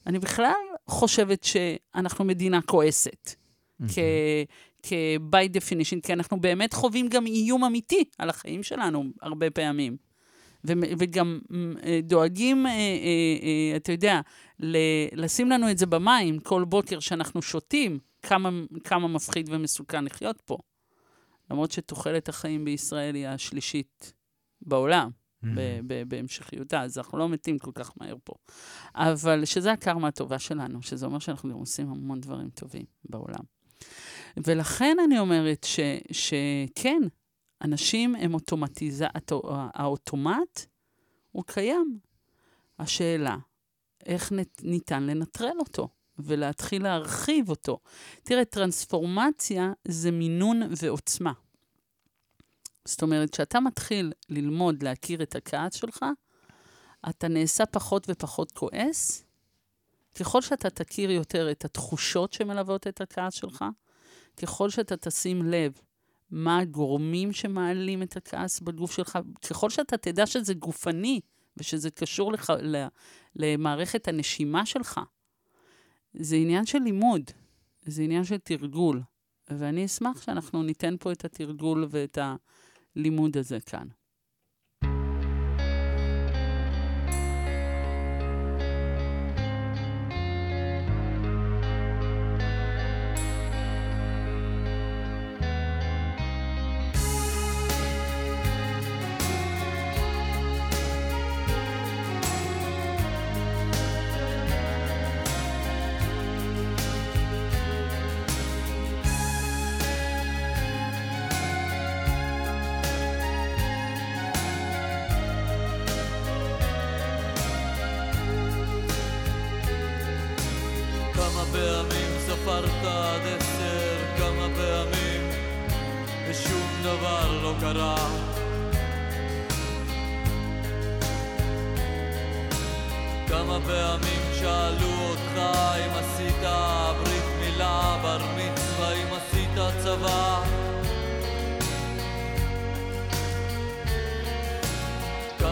[0.08, 0.54] אני בכלל
[0.88, 3.36] חושבת שאנחנו מדינה כועסת.
[4.84, 9.98] כ-by definition, כי אנחנו באמת חווים גם איום אמיתי על החיים שלנו הרבה פעמים.
[10.67, 11.39] ו- וגם
[11.84, 14.21] אה, דואגים, אה, אה, אתה יודע,
[15.13, 18.50] לשים לנו את זה במים כל בוקר שאנחנו שותים, כמה,
[18.84, 20.58] כמה מפחיד ומסוכן לחיות פה.
[21.51, 24.13] למרות שתוחלת החיים בישראל היא השלישית
[24.62, 25.47] בעולם, mm-hmm.
[26.08, 28.34] בהמשכיותה, אז אנחנו לא מתים כל כך מהר פה.
[28.95, 33.43] אבל שזה הקרמה הטובה שלנו, שזה אומר שאנחנו גם עושים המון דברים טובים בעולם.
[34.38, 35.79] ולכן אני אומרת ש,
[36.12, 37.01] שכן,
[37.62, 39.08] אנשים הם אוטומטיזה...
[39.73, 40.65] האוטומט
[41.31, 41.99] הוא קיים.
[42.79, 43.38] השאלה,
[44.05, 44.31] איך
[44.62, 47.80] ניתן לנטרל אותו ולהתחיל להרחיב אותו.
[48.23, 51.34] תראה, טרנספורמציה זה מינון ועוצמה.
[52.86, 56.06] זאת אומרת, כשאתה מתחיל ללמוד להכיר את הכעס שלך,
[57.10, 59.23] אתה נעשה פחות ופחות כועס.
[60.19, 63.65] ככל שאתה תכיר יותר את התחושות שמלוות את הכעס שלך,
[64.38, 65.71] ככל שאתה תשים לב
[66.32, 71.19] מה הגורמים שמעלים את הכעס בגוף שלך, ככל שאתה תדע שזה גופני
[71.58, 72.54] ושזה קשור לך,
[73.36, 74.99] למערכת הנשימה שלך,
[76.19, 77.32] זה עניין של לימוד,
[77.86, 79.01] זה עניין של תרגול.
[79.49, 82.17] ואני אשמח שאנחנו ניתן פה את התרגול ואת
[82.95, 83.88] הלימוד הזה כאן.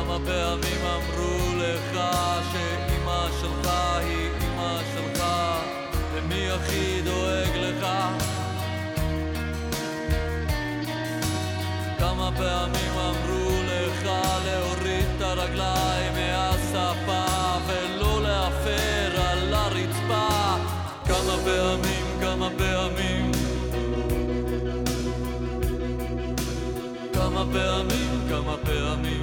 [0.04, 2.00] כמה פעמים אמרו לך
[2.52, 5.24] שאימא שלך היא אימא שלך
[6.14, 7.88] ומי הכי דואג לך?
[12.00, 14.10] כמה פעמים אמרו לך
[14.46, 17.26] להוריד את הרגליים מהשפה
[17.68, 20.28] ולא להפר על הרצפה?
[21.06, 23.32] כמה פעמים, כמה פעמים?
[27.14, 29.23] כמה פעמים, כמה פעמים?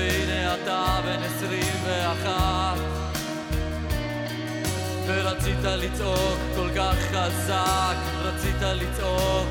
[0.00, 2.78] והנה אתה בן עשרים ואחת.
[5.06, 9.48] ורצית לצעוק כל כך חזק, רצית לצעוק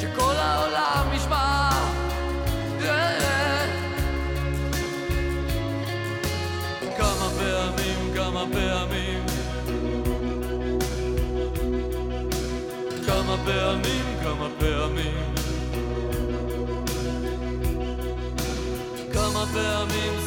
[0.00, 1.70] שכל העולם ישמע
[6.96, 9.24] כמה פעמים כמה פעמים,
[13.06, 15.37] כמה פעמים כמה פעמים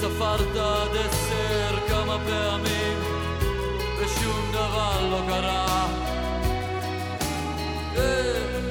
[0.02, 2.98] ספרת עד עשר, כמה פעמים
[4.00, 5.88] ושום דבר לא קרה.
[7.96, 8.71] כמה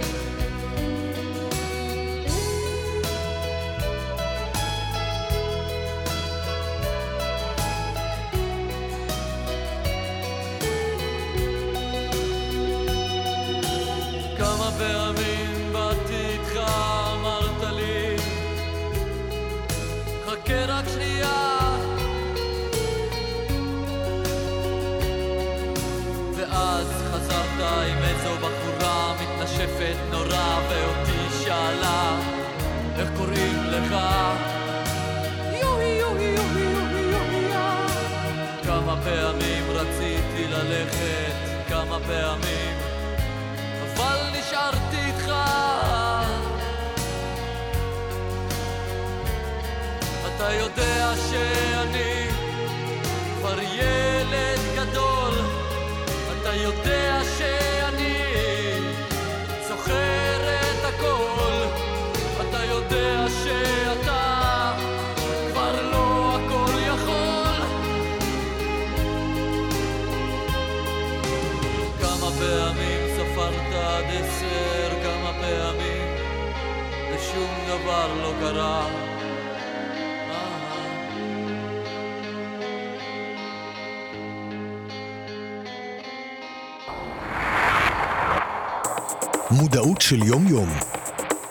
[90.10, 90.68] של יום-יום.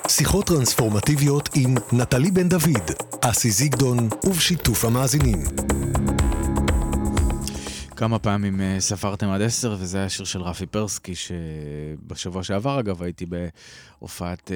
[0.08, 2.92] שיחות טרנספורמטיביות עם נטלי בן דוד,
[3.22, 5.38] אסי זיגדון ובשיתוף המאזינים.
[7.96, 13.04] כמה פעמים אה, ספרתם עד עשר, וזה היה שיר של רפי פרסקי, שבשבוע שעבר, אגב,
[13.04, 14.52] הייתי בהופעת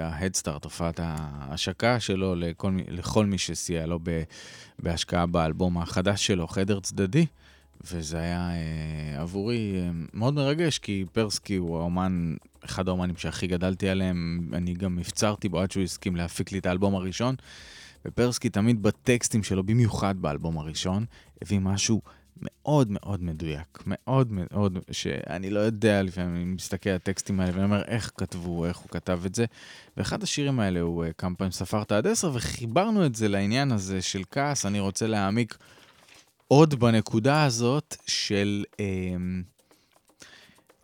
[0.00, 3.98] ההדסטארט, הופעת ההשקה שלו לכל, לכל מי שסייע לו
[4.78, 7.26] בהשקעה באלבום החדש שלו, חדר צדדי.
[7.90, 13.88] וזה היה אה, עבורי אה, מאוד מרגש, כי פרסקי הוא האומן, אחד האומנים שהכי גדלתי
[13.88, 17.34] עליהם, אני גם הפצרתי בו עד שהוא הסכים להפיק לי את האלבום הראשון,
[18.04, 21.04] ופרסקי תמיד בטקסטים שלו, במיוחד באלבום הראשון,
[21.42, 22.00] הביא משהו
[22.42, 27.64] מאוד מאוד מדויק, מאוד מאוד, שאני לא יודע, לפעמים אני מסתכל על הטקסטים האלה ואני
[27.64, 29.44] אומר איך כתבו, איך הוא כתב את זה.
[29.96, 34.02] ואחד השירים האלה הוא אה, כמה פעמים ספרת עד עשר, וחיברנו את זה לעניין הזה
[34.02, 35.58] של כעס, אני רוצה להעמיק
[36.52, 39.42] עוד בנקודה הזאת של, אמ,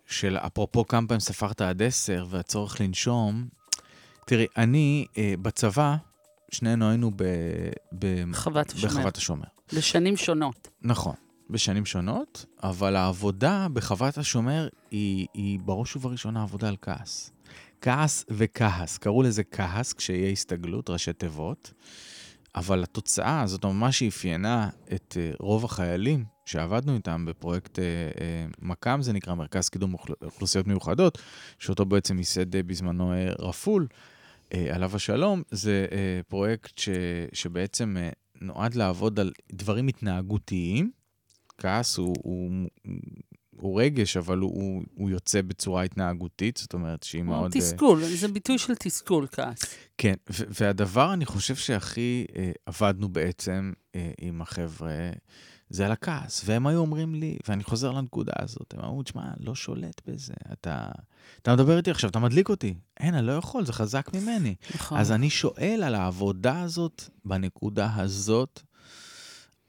[0.06, 3.48] של אפרופו כמה פעמים ספרת עד עשר והצורך לנשום.
[4.26, 5.96] תראי, אני אה, בצבא,
[6.52, 7.24] שנינו היינו ב,
[7.98, 8.92] ב, חוות השומר.
[8.92, 9.44] בחוות השומר.
[9.74, 10.68] בשנים שונות.
[10.82, 11.14] נכון,
[11.50, 17.30] בשנים שונות, אבל העבודה בחוות השומר היא, היא בראש ובראשונה עבודה על כעס.
[17.80, 21.72] כעס וכעס, קראו לזה כעס כשיהיה הסתגלות, ראשי תיבות,
[22.54, 29.02] אבל התוצאה, זאת ממש אפיינה את uh, רוב החיילים שעבדנו איתם בפרויקט uh, uh, מקא"ם,
[29.02, 31.18] זה נקרא מרכז קידום אוכל- אוכלוסיות מיוחדות,
[31.58, 33.86] שאותו בעצם ייסד בזמנו רפול,
[34.72, 35.86] עליו השלום, זה
[36.28, 36.88] פרויקט ש,
[37.32, 37.96] שבעצם
[38.40, 40.90] נועד לעבוד על דברים התנהגותיים.
[41.58, 42.50] כעס הוא, הוא,
[43.60, 47.52] הוא רגש, אבל הוא, הוא, הוא יוצא בצורה התנהגותית, זאת אומרת שהיא או מאוד...
[47.54, 49.58] אה, תסכול, זה ביטוי של תסכול, כעס.
[49.98, 55.10] כן, והדבר, אני חושב שהכי אה, עבדנו בעצם אה, עם החבר'ה,
[55.70, 56.42] זה על הכעס.
[56.44, 60.34] והם היו אומרים לי, ואני חוזר לנקודה הזאת, הם אמרו, תשמע, לא שולט בזה.
[60.52, 60.88] אתה,
[61.42, 62.74] אתה מדבר איתי עכשיו, אתה מדליק אותי.
[63.00, 64.54] אין, אני לא יכול, זה חזק ממני.
[64.74, 64.98] נכון.
[64.98, 68.62] אז אני שואל על העבודה הזאת, בנקודה הזאת.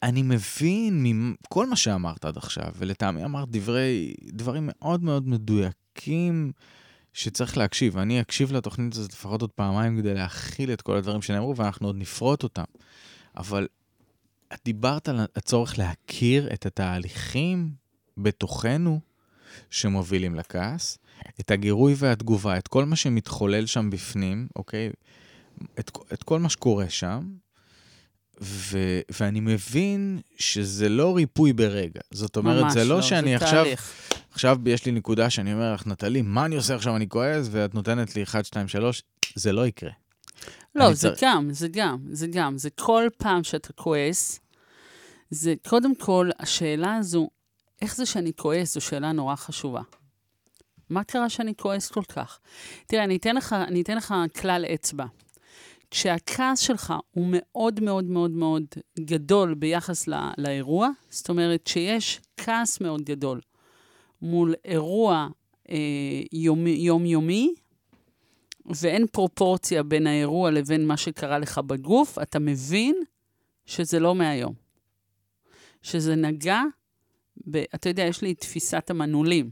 [0.03, 6.51] אני מבין מכל מה שאמרת עד עכשיו, ולטעמי אמרת דברי, דברים מאוד מאוד מדויקים
[7.13, 7.97] שצריך להקשיב.
[7.97, 11.95] אני אקשיב לתוכנית הזאת לפחות עוד פעמיים כדי להכיל את כל הדברים שנאמרו, ואנחנו עוד
[11.95, 12.63] נפרוט אותם.
[13.37, 13.67] אבל
[14.53, 17.71] את דיברת על הצורך להכיר את התהליכים
[18.17, 18.99] בתוכנו
[19.69, 20.97] שמובילים לכעס,
[21.39, 24.89] את הגירוי והתגובה, את כל מה שמתחולל שם בפנים, אוקיי?
[25.79, 27.23] את, את כל מה שקורה שם,
[28.41, 28.77] ו,
[29.19, 32.01] ואני מבין שזה לא ריפוי ברגע.
[32.11, 33.93] זאת אומרת, זה לא שאני זה עכשיו, תהליך.
[34.31, 36.95] עכשיו יש לי נקודה שאני אומר לך, נטלי, מה אני עושה עכשיו?
[36.95, 39.03] אני כועס, ואת נותנת לי 1, 2, 3,
[39.35, 39.91] זה לא יקרה.
[40.75, 42.57] לא, זה צריך- גם, זה גם, זה גם.
[42.57, 44.39] זה כל פעם שאתה כועס,
[45.29, 47.29] זה קודם כל, השאלה הזו,
[47.81, 49.81] איך זה שאני כועס, זו שאלה נורא חשובה.
[50.89, 52.39] מה קרה שאני כועס כל כך?
[52.87, 55.05] תראה, אני אתן לך, אני אתן לך כלל אצבע.
[55.91, 58.63] כשהכעס שלך הוא מאוד מאוד מאוד מאוד
[58.99, 63.41] גדול ביחס לא, לאירוע, זאת אומרת שיש כעס מאוד גדול
[64.21, 65.27] מול אירוע
[65.69, 67.53] אה, יומ, יומיומי,
[68.65, 72.95] ואין פרופורציה בין האירוע לבין מה שקרה לך בגוף, אתה מבין
[73.65, 74.53] שזה לא מהיום.
[75.81, 76.61] שזה נגע,
[77.51, 79.49] ב, אתה יודע, יש לי תפיסת המנעולים.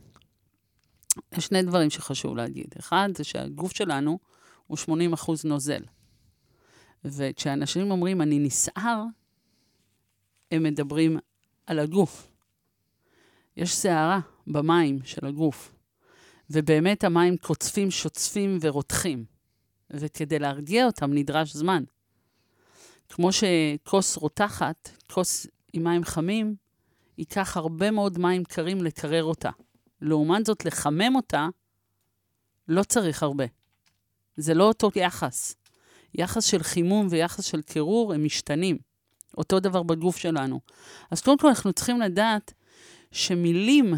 [1.37, 2.67] יש שני דברים שחשוב להגיד.
[2.79, 4.19] אחד, זה שהגוף שלנו
[4.67, 5.81] הוא 80 אחוז נוזל.
[7.05, 9.03] וכשאנשים אומרים, אני נסער,
[10.51, 11.19] הם מדברים
[11.65, 12.31] על הגוף.
[13.57, 15.75] יש סערה במים של הגוף,
[16.49, 19.25] ובאמת המים קוצפים, שוצפים ורותחים,
[19.89, 21.83] וכדי להרגיע אותם נדרש זמן.
[23.09, 26.55] כמו שכוס רותחת, כוס עם מים חמים,
[27.17, 29.49] ייקח הרבה מאוד מים קרים לקרר אותה.
[30.01, 31.47] לעומת זאת, לחמם אותה,
[32.67, 33.45] לא צריך הרבה.
[34.37, 35.55] זה לא אותו יחס.
[36.17, 38.77] יחס של חימום ויחס של קירור הם משתנים.
[39.37, 40.59] אותו דבר בגוף שלנו.
[41.11, 42.53] אז קודם כל אנחנו צריכים לדעת
[43.11, 43.93] שמילים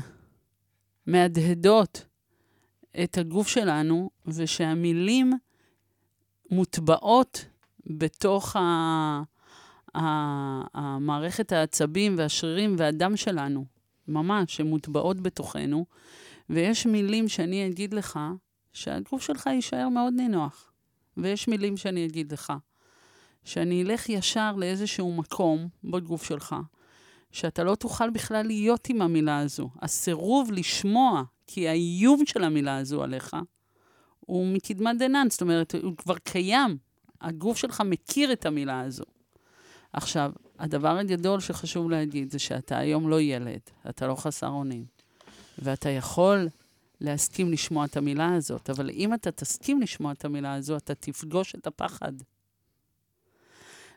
[1.06, 2.06] מהדהדות
[3.04, 5.34] את הגוף שלנו, ושהמילים
[6.52, 7.46] מוטבעות
[7.86, 9.22] בתוך ה...
[10.74, 13.66] המערכת העצבים והשרירים והדם שלנו,
[14.08, 15.86] ממש, הן מוטבעות בתוכנו,
[16.50, 18.20] ויש מילים שאני אגיד לך,
[18.74, 20.69] שהגוף שלך יישאר מאוד נינוח.
[21.18, 22.54] ויש מילים שאני אגיד לך,
[23.44, 26.56] שאני אלך ישר לאיזשהו מקום בגוף שלך,
[27.32, 29.70] שאתה לא תוכל בכלל להיות עם המילה הזו.
[29.82, 33.36] הסירוב לשמוע, כי האיום של המילה הזו עליך,
[34.20, 36.78] הוא מקדמת דנן, זאת אומרת, הוא כבר קיים.
[37.22, 39.04] הגוף שלך מכיר את המילה הזו.
[39.94, 44.86] עכשיו, הדבר הגדול שחשוב להגיד זה שאתה היום לא ילד, אתה לא חסר אונים,
[45.60, 46.48] ואתה יכול
[47.02, 51.56] להסכים לשמוע את המילה הזאת, אבל אם אתה תסכים לשמוע את המילה הזו, אתה תפגוש
[51.56, 52.14] את הפחד.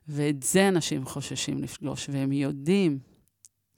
[0.09, 2.99] ואת זה אנשים חוששים לפגוש, והם יודעים...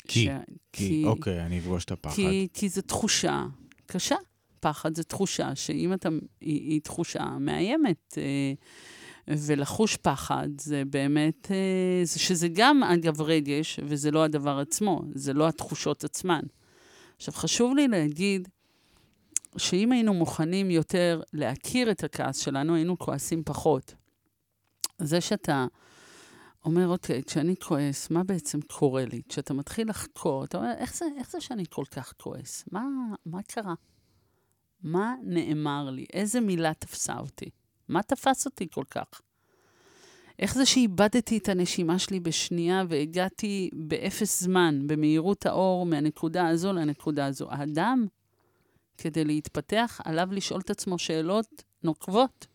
[0.09, 0.29] כי, ש...
[0.73, 2.15] כי, כי, אוקיי, אני אפגוש את הפחד.
[2.15, 3.47] כי, כי זו תחושה
[3.87, 4.17] קשה.
[4.61, 6.09] פחד זו תחושה שאם אתה...
[6.41, 8.19] היא, היא תחושה מאיימת.
[8.19, 8.53] אה,
[9.29, 15.49] ולחוש פחד זה באמת, אה, שזה גם, אגב, רגש, וזה לא הדבר עצמו, זה לא
[15.49, 16.41] התחושות עצמן.
[17.17, 18.49] עכשיו, חשוב לי להגיד
[19.57, 23.95] שאם היינו מוכנים יותר להכיר את הכעס שלנו, היינו כועסים פחות.
[24.99, 25.67] זה שאתה
[26.65, 29.23] אומר, אוקיי, כשאני כועס, מה בעצם קורה לי?
[29.29, 32.65] כשאתה מתחיל לחקור, אתה אומר, איך זה, איך זה שאני כל כך כועס?
[32.73, 32.85] מה,
[33.27, 33.75] מה קרה?
[34.83, 36.07] מה נאמר לי?
[36.13, 37.51] איזה מילה תפסה אותי?
[37.89, 39.21] מה תפס אותי כל כך?
[40.39, 47.27] איך זה שאיבדתי את הנשימה שלי בשנייה והגעתי באפס זמן, במהירות האור, מהנקודה הזו לנקודה
[47.27, 47.51] הזו?
[47.51, 48.07] האדם
[48.99, 52.47] כדי להתפתח, עליו לשאול את עצמו שאלות נוקבות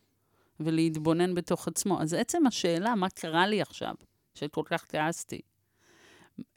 [0.60, 2.02] ולהתבונן בתוך עצמו.
[2.02, 3.94] אז עצם השאלה, מה קרה לי עכשיו,
[4.34, 5.42] שכל כך כעסתי?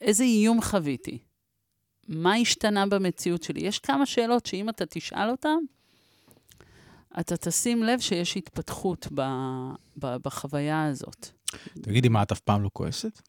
[0.01, 1.19] איזה איום חוויתי?
[2.09, 3.61] מה השתנה במציאות שלי?
[3.61, 5.59] יש כמה שאלות שאם אתה תשאל אותן,
[7.21, 9.21] אתה תשים לב שיש התפתחות ב,
[9.97, 11.29] ב, בחוויה הזאת.
[11.73, 13.23] תגידי, מה, את אף פעם לא כועסת?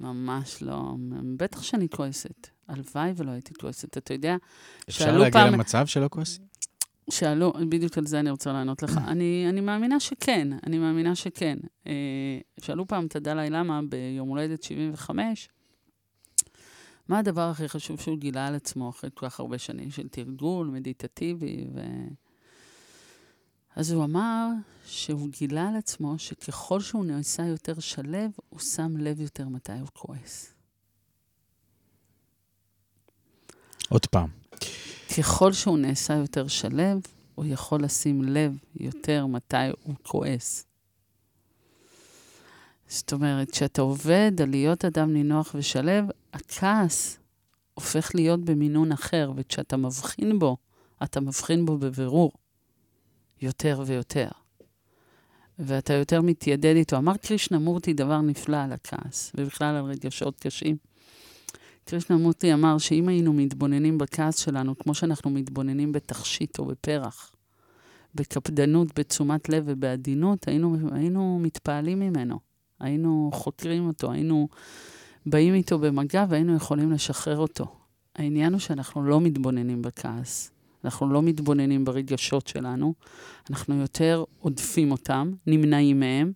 [0.00, 0.94] ממש לא.
[1.36, 2.48] בטח שאני כועסת.
[2.68, 3.98] הלוואי ולא הייתי כועסת.
[3.98, 4.36] אתה יודע,
[4.88, 5.52] אפשר להגיע פעם...
[5.52, 6.44] למצב שלא כועסים?
[7.10, 8.98] שאלו, בדיוק על זה אני רוצה לענות לך.
[9.12, 11.58] אני, אני מאמינה שכן, אני מאמינה שכן.
[11.86, 11.92] אה,
[12.60, 15.48] שאלו פעם את הדלאי למה ביום הולדת 75,
[17.08, 20.66] מה הדבר הכי חשוב שהוא גילה על עצמו אחרי כל כך הרבה שנים של תרגול
[20.66, 21.80] מדיטטיבי ו...
[23.76, 24.48] אז הוא אמר
[24.84, 29.88] שהוא גילה על עצמו שככל שהוא נעשה יותר שלב, הוא שם לב יותר מתי הוא
[29.92, 30.53] כועס.
[33.88, 34.28] עוד פעם.
[35.18, 37.00] ככל שהוא נעשה יותר שלב,
[37.34, 40.66] הוא יכול לשים לב יותר מתי הוא כועס.
[42.88, 47.18] זאת אומרת, כשאתה עובד על להיות אדם נינוח ושלב, הכעס
[47.74, 50.56] הופך להיות במינון אחר, וכשאתה מבחין בו,
[51.02, 52.32] אתה מבחין בו בבירור.
[53.42, 54.28] יותר ויותר.
[55.58, 56.96] ואתה יותר מתיידד איתו.
[56.96, 60.76] אמר קרישנה מורטי דבר נפלא על הכעס, ובכלל על רגשות קשים.
[61.84, 67.32] קרישנה מורטי אמר שאם היינו מתבוננים בכעס שלנו, כמו שאנחנו מתבוננים בתכשיט או בפרח,
[68.14, 72.38] בקפדנות, בתשומת לב ובעדינות, היינו, היינו מתפעלים ממנו.
[72.80, 74.48] היינו חוקרים אותו, היינו
[75.26, 77.66] באים איתו במגע והיינו יכולים לשחרר אותו.
[78.16, 80.50] העניין הוא שאנחנו לא מתבוננים בכעס.
[80.84, 82.94] אנחנו לא מתבוננים ברגשות שלנו,
[83.50, 86.32] אנחנו יותר עודפים אותם, נמנעים מהם,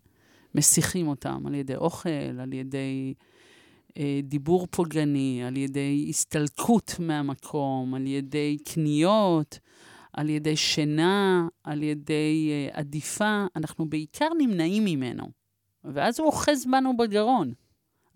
[0.55, 2.09] מסיחים אותם על ידי אוכל,
[2.40, 3.14] על ידי
[4.22, 9.59] דיבור פוגעני, על ידי הסתלקות מהמקום, על ידי קניות,
[10.12, 15.24] על ידי שינה, על ידי uh, עדיפה, אנחנו בעיקר נמנעים ממנו.
[15.84, 17.53] ואז הוא אוחז בנו בגרון.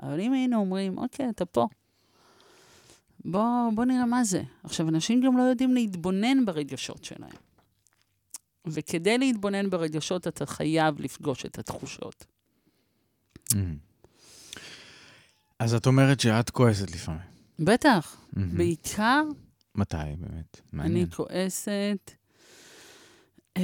[0.02, 1.66] אבל אם היינו אומרים, אוקיי, אתה פה,
[3.24, 4.42] בוא, בוא נראה מה זה.
[4.64, 7.36] עכשיו, אנשים גם לא יודעים להתבונן ברגשות שלהם.
[8.66, 12.24] וכדי להתבונן ברגשות, אתה חייב לפגוש את התחושות.
[13.52, 13.56] Mm.
[15.62, 17.20] אז את אומרת שאת כועסת לפעמים.
[17.58, 18.38] בטח, Mhm.
[18.56, 19.22] בעיקר
[19.74, 20.60] מתי באמת?
[20.72, 21.06] אני מעניין.
[21.16, 22.10] כועסת,
[23.56, 23.62] אה,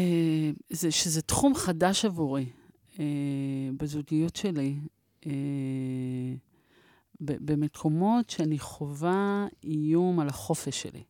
[0.71, 2.47] זה, שזה תחום חדש עבורי
[3.01, 3.05] אה,
[3.77, 4.75] בזוגיות שלי.
[5.27, 5.33] אה,
[7.21, 11.03] ב- במקומות שאני חווה איום על החופש שלי.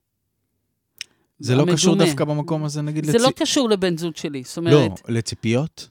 [1.38, 1.94] זה לא קשור.
[1.96, 5.00] דווקא במקום הזה, נגיד, זה לצ- לא קשור לבן זוג שלי, זאת לא, אומרת...
[5.08, 5.88] לציפיות?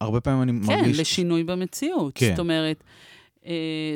[0.00, 1.00] הרבה פעמים אני כן, מרגיש...
[1.00, 2.12] לשינוי במציאות.
[2.14, 2.30] כן.
[2.30, 2.84] זאת אומרת,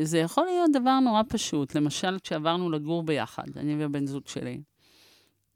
[0.03, 1.75] זה יכול להיות דבר נורא פשוט.
[1.75, 4.61] למשל, כשעברנו לגור ביחד, אני והבן זוג שלי,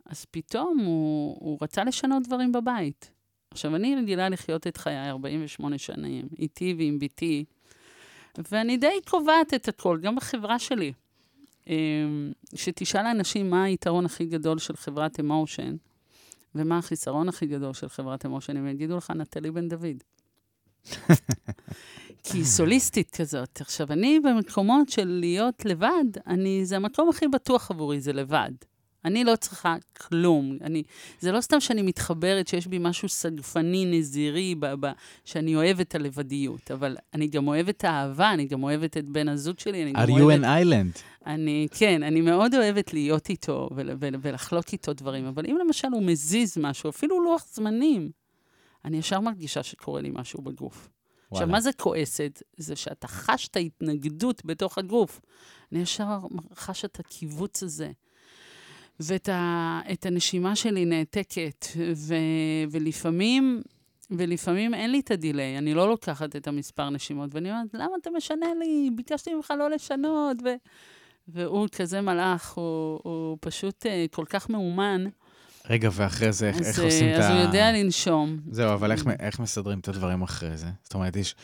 [0.06, 3.10] אז פתאום הוא, הוא רצה לשנות דברים בבית.
[3.50, 7.44] עכשיו, אני רגילה לחיות את חיי 48 שנים, איתי ועם בתי,
[8.52, 10.92] ואני די קובעת את הכל, גם בחברה שלי.
[11.68, 11.74] אה,
[12.54, 15.76] שתשאל אנשים מה היתרון הכי גדול של חברת אמושן,
[16.54, 20.02] ומה החיסרון הכי גדול של חברת אמושן, הם יגידו לך, נטלי בן דוד.
[22.22, 23.60] כי היא סוליסטית כזאת.
[23.60, 28.52] עכשיו, אני במקומות של להיות לבד, אני, זה המקום הכי בטוח עבורי, זה לבד.
[29.04, 30.58] אני לא צריכה כלום.
[30.60, 30.82] אני,
[31.20, 34.92] זה לא סתם שאני מתחברת, שיש בי משהו סגפני, נזירי, ב, ב,
[35.24, 39.28] שאני אוהבת את הלבדיות, אבל אני גם אוהבת את האהבה, אני גם אוהבת את בן
[39.28, 40.44] הזוג שלי, אני גם are you אוהבת...
[40.44, 41.02] an island?
[41.26, 45.88] אני, כן, אני מאוד אוהבת להיות איתו ול, ול, ולחלוק איתו דברים, אבל אם למשל
[45.92, 48.10] הוא מזיז משהו, אפילו לוח זמנים,
[48.84, 50.88] אני ישר מרגישה שקורה לי משהו בגוף.
[51.30, 51.46] עכשיו.
[51.46, 52.42] מה זה כועסת?
[52.56, 55.20] זה שאתה חש את ההתנגדות בתוך הגוף.
[55.72, 56.18] אני ישר
[56.54, 57.90] חש את הקיבוץ הזה.
[59.00, 62.14] ואת ה, הנשימה שלי נעתקת, ו,
[62.70, 63.62] ולפעמים,
[64.10, 68.10] ולפעמים אין לי את הדיליי, אני לא לוקחת את המספר נשימות, ואני אומרת, למה אתה
[68.10, 68.90] משנה לי?
[68.94, 70.36] ביקשתי ממך לא לשנות.
[70.44, 70.48] ו,
[71.28, 75.04] והוא כזה מלאך, הוא, הוא פשוט uh, כל כך מאומן,
[75.70, 77.32] רגע, ואחרי זה, איך אז, איך אה, עושים את אז ה...
[77.32, 78.38] הוא יודע לנשום.
[78.50, 80.66] זהו, אבל איך, איך מסדרים את הדברים אחרי זה?
[80.82, 81.34] זאת אומרת, יש,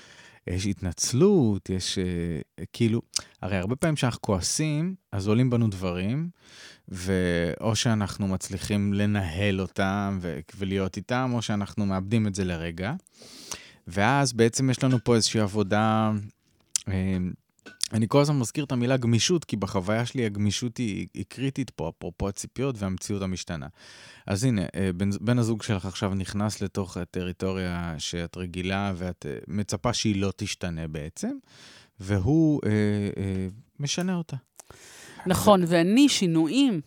[0.46, 3.02] יש התנצלות, יש אה, כאילו,
[3.42, 6.28] הרי הרבה פעמים כשאנחנו כועסים, אז עולים בנו דברים,
[6.88, 12.92] ואו שאנחנו מצליחים לנהל אותם ו- ולהיות איתם, או שאנחנו מאבדים את זה לרגע.
[13.88, 16.12] ואז בעצם יש לנו פה איזושהי עבודה,
[16.88, 17.16] אה,
[17.92, 21.88] אני כל הזמן מזכיר את המילה גמישות, כי בחוויה שלי הגמישות היא, היא קריטית פה,
[21.88, 23.66] אפרופו הציפיות והמציאות המשתנה.
[24.26, 29.36] אז הנה, אה, בן, בן הזוג שלך עכשיו נכנס לתוך הטריטוריה שאת רגילה ואת אה,
[29.48, 31.36] מצפה שהיא לא תשתנה בעצם,
[32.00, 32.70] והוא אה,
[33.16, 33.46] אה,
[33.80, 34.36] משנה אותה.
[35.26, 36.80] נכון, ואני שינויים,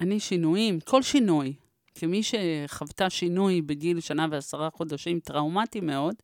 [0.00, 1.54] אני שינויים, כל שינוי,
[1.94, 6.14] כמי שחוותה שינוי בגיל שנה ועשרה חודשים, טראומטי מאוד,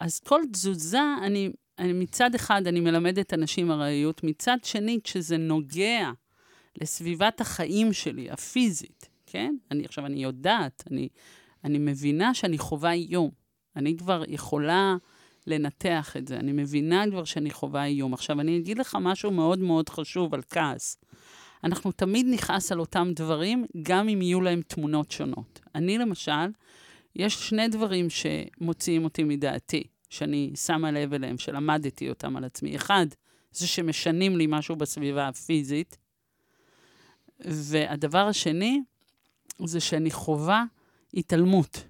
[0.00, 1.50] אז כל תזוזה, אני
[1.80, 6.10] מצד אחד, אני מלמדת אנשים ארעיות, מצד שני, כשזה נוגע
[6.80, 9.54] לסביבת החיים שלי, הפיזית, כן?
[9.70, 11.08] אני עכשיו, אני יודעת, אני,
[11.64, 13.30] אני מבינה שאני חווה איום.
[13.76, 14.96] אני כבר יכולה
[15.46, 18.14] לנתח את זה, אני מבינה כבר שאני חווה איום.
[18.14, 20.98] עכשיו, אני אגיד לך משהו מאוד מאוד חשוב על כעס.
[21.64, 25.60] אנחנו תמיד נכעס על אותם דברים, גם אם יהיו להם תמונות שונות.
[25.74, 26.46] אני, למשל,
[27.16, 32.76] יש שני דברים שמוציאים אותי מדעתי, שאני שמה לב אליהם, שלמדתי אותם על עצמי.
[32.76, 33.06] אחד,
[33.52, 35.96] זה שמשנים לי משהו בסביבה הפיזית,
[37.40, 38.82] והדבר השני,
[39.64, 40.64] זה שאני חווה
[41.14, 41.84] התעלמות.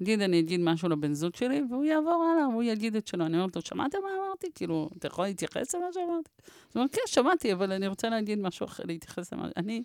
[0.00, 3.26] נגיד, אני אגיד משהו לבן זוג שלי, והוא יעבור הלאה, הוא יגיד את שלו.
[3.26, 4.46] אני אומרת לו, שמעת מה אמרתי?
[4.54, 6.30] כאילו, אתה יכול להתייחס למה שאמרתי?
[6.72, 9.48] הוא אומר, כן, שמעתי, אבל אני רוצה להגיד משהו אחר, להתייחס למה...
[9.56, 9.82] אני...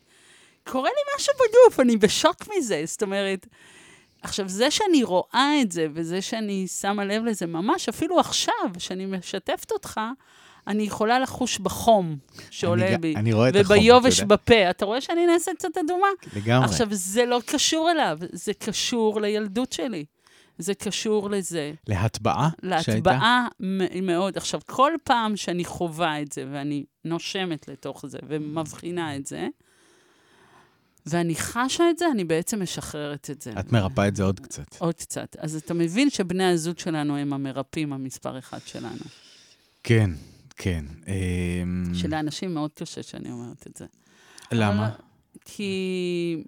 [0.68, 2.82] קורה לי משהו בגוף, אני בשוק מזה.
[2.86, 3.48] זאת אומרת,
[4.22, 9.06] עכשיו, זה שאני רואה את זה, וזה שאני שמה לב לזה, ממש אפילו עכשיו, שאני
[9.06, 10.00] משתפת אותך,
[10.68, 12.18] אני יכולה לחוש בחום
[12.50, 14.36] שעולה אני, בי, אני רואה את החום, וביובש אתה יודע.
[14.36, 14.70] בפה.
[14.70, 16.08] אתה רואה שאני נעשית קצת אדומה?
[16.36, 16.66] לגמרי.
[16.66, 20.06] עכשיו, זה לא קשור אליו, זה קשור לילדות שלי.
[20.58, 21.74] זה קשור לזה.
[21.88, 22.92] להטבעה שהייתה?
[22.92, 23.48] להטבעה
[24.02, 24.38] מאוד.
[24.38, 29.48] עכשיו, כל פעם שאני חווה את זה, ואני נושמת לתוך זה, ומבחינה את זה,
[31.10, 33.52] ואני חשה את זה, אני בעצם משחררת את זה.
[33.60, 34.76] את מרפאה את זה עוד קצת.
[34.80, 35.36] עוד קצת.
[35.40, 39.00] אז אתה מבין שבני הזוג שלנו הם המרפאים המספר אחד שלנו.
[39.84, 40.10] כן,
[40.56, 40.86] כן.
[41.08, 43.86] אמ, שלאנשים מאוד קשה שאני אומרת את זה.
[44.52, 44.88] למה?
[44.88, 44.96] אבל-
[45.46, 46.44] כי,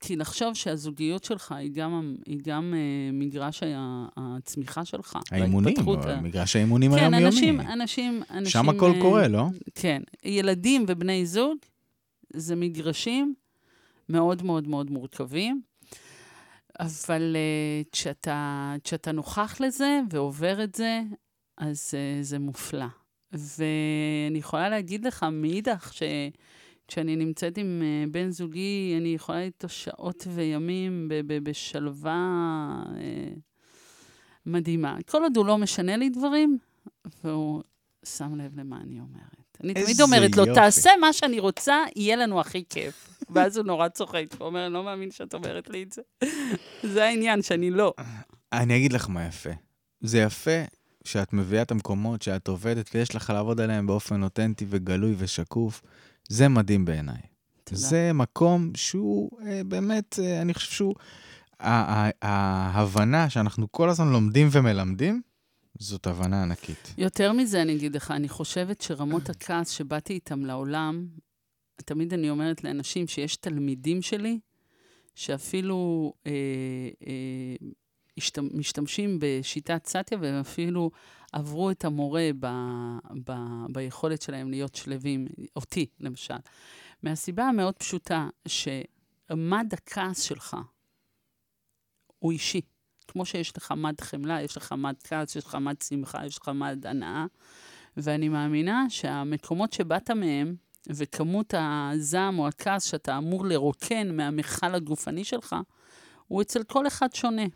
[0.00, 2.78] כי לחשוב שהזוגיות שלך היא גם, היא גם אה,
[3.12, 5.18] מגרש ה- הצמיחה שלך.
[5.30, 7.26] האימונים, וההתפתחות ה- מגרש האימונים כן, היומיומי.
[7.26, 8.46] אנשים, אנשים, אנשים...
[8.62, 9.46] שם הכל אה, קורה, לא?
[9.74, 10.02] כן.
[10.24, 11.56] ילדים ובני זוג
[12.36, 13.34] זה מגרשים
[14.08, 15.62] מאוד מאוד מאוד מורכבים.
[16.80, 21.00] אבל uh, כשאתה, כשאתה נוכח לזה ועובר את זה,
[21.58, 22.86] אז uh, זה מופלא.
[23.32, 30.26] ואני יכולה להגיד לך מאידך, שכשאני נמצאת עם uh, בן זוגי, אני יכולה איתו שעות
[30.30, 33.38] וימים ב- ב- בשלווה uh,
[34.46, 34.96] מדהימה.
[35.10, 36.58] כל עוד הוא לא משנה לי דברים,
[37.24, 37.62] והוא
[38.04, 39.43] שם לב למה אני אומרת.
[39.62, 43.08] אני תמיד אומרת לו, תעשה מה שאני רוצה, יהיה לנו הכי כיף.
[43.34, 46.02] ואז הוא נורא צוחק, הוא אומר, אני לא מאמין שאת אומרת לי את זה.
[46.94, 47.94] זה העניין, שאני לא.
[48.52, 49.50] אני אגיד לך מה יפה.
[50.00, 50.60] זה יפה
[51.04, 55.82] שאת מביאה את המקומות שאת עובדת ויש לך לעבוד עליהם באופן אותנטי וגלוי ושקוף.
[56.28, 57.20] זה מדהים בעיניי.
[57.70, 60.94] זה מקום שהוא אה, באמת, אה, אני חושב שהוא,
[62.22, 65.22] ההבנה שאנחנו כל הזמן לומדים ומלמדים,
[65.78, 66.94] זאת הבנה ענקית.
[66.98, 71.06] יותר מזה, אני אגיד לך, אני חושבת שרמות הכעס שבאתי איתם לעולם,
[71.76, 74.38] תמיד אני אומרת לאנשים שיש תלמידים שלי,
[75.14, 76.32] שאפילו אה,
[77.06, 77.68] אה,
[78.18, 80.90] השת, משתמשים בשיטת סטיה, והם אפילו
[81.32, 82.46] עברו את המורה ב,
[83.24, 83.32] ב,
[83.72, 86.34] ביכולת שלהם להיות שלווים, אותי למשל.
[87.02, 90.56] מהסיבה המאוד פשוטה, שמד הכעס שלך
[92.18, 92.60] הוא אישי.
[93.14, 96.48] כמו שיש לך מד חמלה, יש לך מד כעס, יש לך מד שמחה, יש לך
[96.48, 97.26] מד הנאה.
[97.96, 100.54] ואני מאמינה שהמקומות שבאת מהם,
[100.88, 105.56] וכמות הזעם או הכעס שאתה אמור לרוקן מהמכל הגופני שלך,
[106.28, 107.46] הוא אצל כל אחד שונה.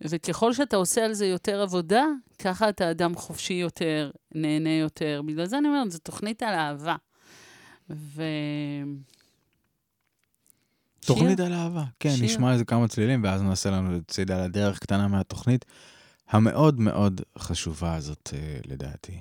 [0.00, 2.04] וככל שאתה עושה על זה יותר עבודה,
[2.38, 5.22] ככה אתה אדם חופשי יותר, נהנה יותר.
[5.26, 6.96] בגלל זה אני אומרת, זו תוכנית על אהבה.
[7.90, 8.22] ו...
[11.06, 11.84] תוכנית על אהבה.
[12.00, 12.24] כן, שיר.
[12.24, 15.64] נשמע איזה כמה צלילים, ואז נעשה לנו צידה לדרך קטנה מהתוכנית
[16.30, 19.20] המאוד מאוד חשובה הזאת, אה, לדעתי.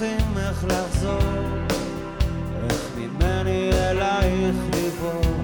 [0.00, 1.18] דרכים איך לחזור,
[2.64, 5.40] איך ממני אלייך לברוח.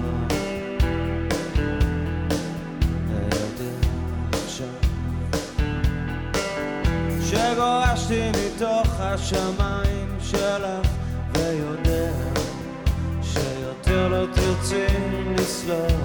[7.21, 10.87] שגורשתי מתוך השמיים שלך
[11.33, 12.11] ויודע
[13.21, 14.85] שיותר לא תרצי
[15.37, 15.96] לסלוח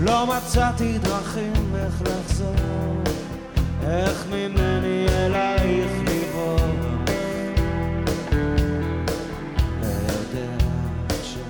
[0.00, 2.54] לא מצאתי דרכים איך לחזור
[3.82, 6.60] איך ממני אלייך לברוח
[9.80, 10.54] ויודע
[11.10, 11.42] עכשיו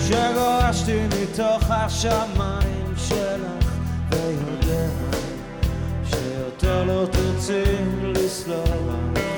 [0.00, 3.72] שגורשתי מתוך השמיים שלך
[4.10, 4.88] ויודע
[6.04, 7.62] שיותר לא תרצי
[8.02, 9.29] לסלוח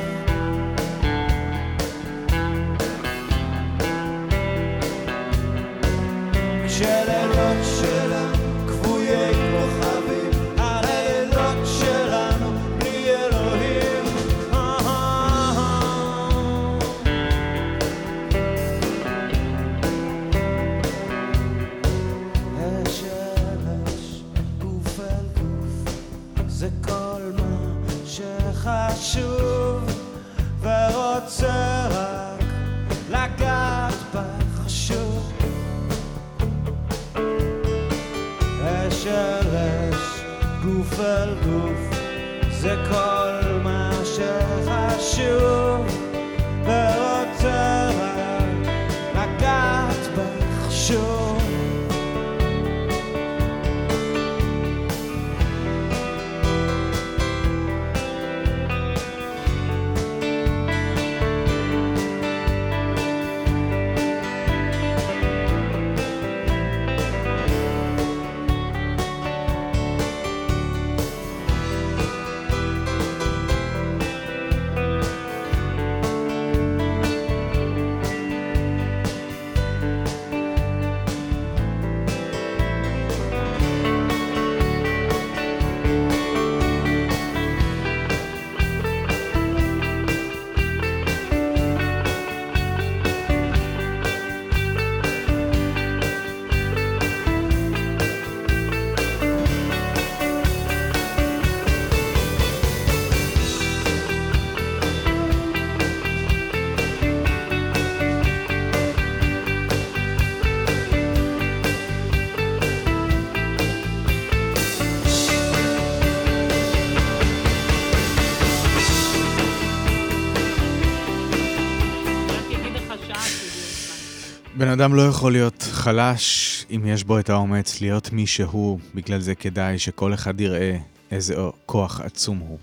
[124.82, 129.34] אדם לא יכול להיות חלש אם יש בו את האומץ להיות מי שהוא, בגלל זה
[129.34, 130.78] כדאי שכל אחד יראה
[131.10, 131.34] איזה
[131.66, 132.58] כוח עצום הוא.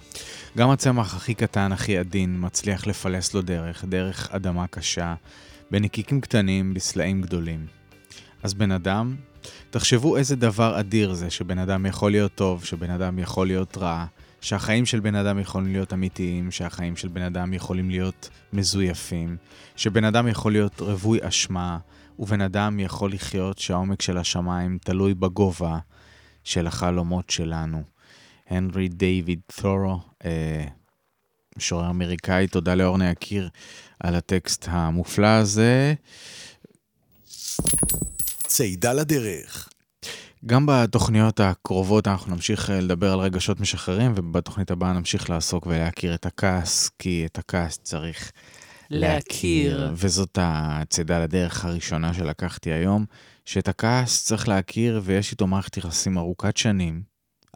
[0.57, 5.15] גם הצמח הכי קטן, הכי עדין, מצליח לפלס לו דרך, דרך אדמה קשה,
[5.71, 7.65] בנקיקים קטנים, בסלעים גדולים.
[8.43, 9.15] אז בן אדם,
[9.69, 14.05] תחשבו איזה דבר אדיר זה שבן אדם יכול להיות טוב, שבן אדם יכול להיות רע,
[14.41, 19.37] שהחיים של בן אדם יכולים להיות אמיתיים, שהחיים של בן אדם יכולים להיות מזויפים,
[19.75, 21.77] שבן אדם יכול להיות רווי אשמה,
[22.19, 25.77] ובן אדם יכול לחיות שהעומק של השמיים תלוי בגובה
[26.43, 27.83] של החלומות שלנו.
[28.49, 30.65] הנרי דיוויד תורו, אה,
[31.57, 33.49] משורר אמריקאי, תודה לאורנה יקיר
[33.99, 35.93] על הטקסט המופלא הזה.
[38.47, 39.69] צעידה לדרך.
[40.45, 46.15] גם בתוכניות הקרובות אנחנו נמשיך אה, לדבר על רגשות משחררים, ובתוכנית הבאה נמשיך לעסוק ולהכיר
[46.15, 48.31] את הכעס, כי את הכעס צריך
[48.89, 49.91] להכיר.
[49.95, 53.05] וזאת הצידה לדרך הראשונה שלקחתי היום,
[53.45, 57.01] שאת הכעס צריך להכיר, ויש איתו מערכת יחסים ארוכת שנים,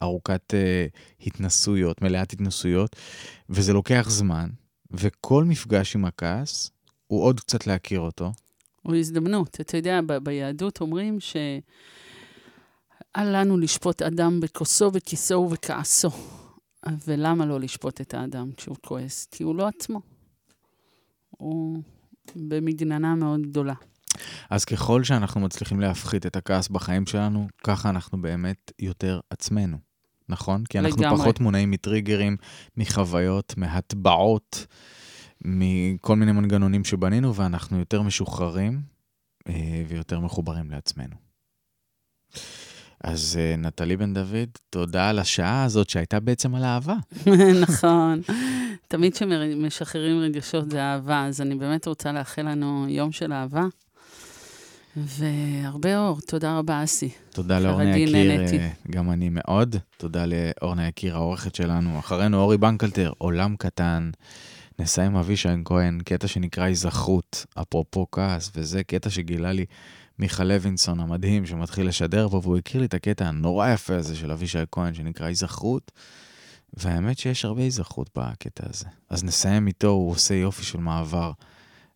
[0.03, 0.85] ארוכת אה,
[1.21, 2.95] התנסויות, מלאת התנסויות,
[3.49, 4.49] וזה לוקח זמן,
[4.91, 6.71] וכל מפגש עם הכעס
[7.07, 8.31] הוא עוד קצת להכיר אותו.
[8.81, 9.57] הוא הזדמנות.
[9.61, 11.35] אתה יודע, ב- ביהדות אומרים ש...
[13.17, 16.09] אל לנו לשפוט אדם בכוסו וכיסו ובכעסו.
[17.07, 19.27] ולמה לא לשפוט את האדם כשהוא כועס?
[19.31, 20.12] כי הוא לא עצמו.
[21.37, 21.83] הוא
[22.35, 23.73] במגננה מאוד גדולה.
[24.49, 29.77] אז ככל שאנחנו מצליחים להפחית את הכעס בחיים שלנו, ככה אנחנו באמת יותר עצמנו,
[30.29, 30.63] נכון?
[30.69, 31.19] כי אנחנו לגמרי.
[31.19, 32.37] פחות מונעים מטריגרים,
[32.77, 34.67] מחוויות, מהטבעות,
[35.45, 38.81] מכל מיני מנגנונים שבנינו, ואנחנו יותר משוחררים
[39.49, 41.15] אה, ויותר מחוברים לעצמנו.
[43.03, 46.95] אז אה, נטלי בן דוד, תודה על השעה הזאת שהייתה בעצם על אהבה.
[47.67, 48.21] נכון.
[48.93, 53.63] תמיד כשמשחררים רגשות זה אהבה, אז אני באמת רוצה לאחל לנו יום של אהבה.
[54.95, 56.21] והרבה אור.
[56.21, 57.09] תודה רבה, אסי.
[57.31, 58.57] תודה לאורנה יקיר, נהניתי.
[58.57, 59.75] אה, גם אני מאוד.
[59.97, 61.99] תודה לאורנה יקיר, העורכת שלנו.
[61.99, 64.11] אחרינו אורי בנקלטר, עולם קטן.
[64.79, 69.65] נסיים עם אבישי כהן, קטע שנקרא היזכרות, אפרופו כעס, וזה קטע שגילה לי
[70.19, 74.31] מיכה לוינסון המדהים, שמתחיל לשדר פה, והוא הכיר לי את הקטע הנורא יפה הזה של
[74.31, 75.91] אבישי כהן, שנקרא היזכרות,
[76.73, 78.85] והאמת שיש הרבה היזכרות בקטע הזה.
[79.09, 81.31] אז נסיים איתו, הוא עושה יופי של מעבר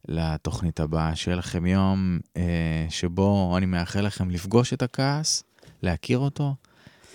[0.07, 1.15] לתוכנית הבאה.
[1.15, 5.43] שיהיה לכם יום אה, שבו אני מאחל לכם לפגוש את הכעס,
[5.81, 6.55] להכיר אותו,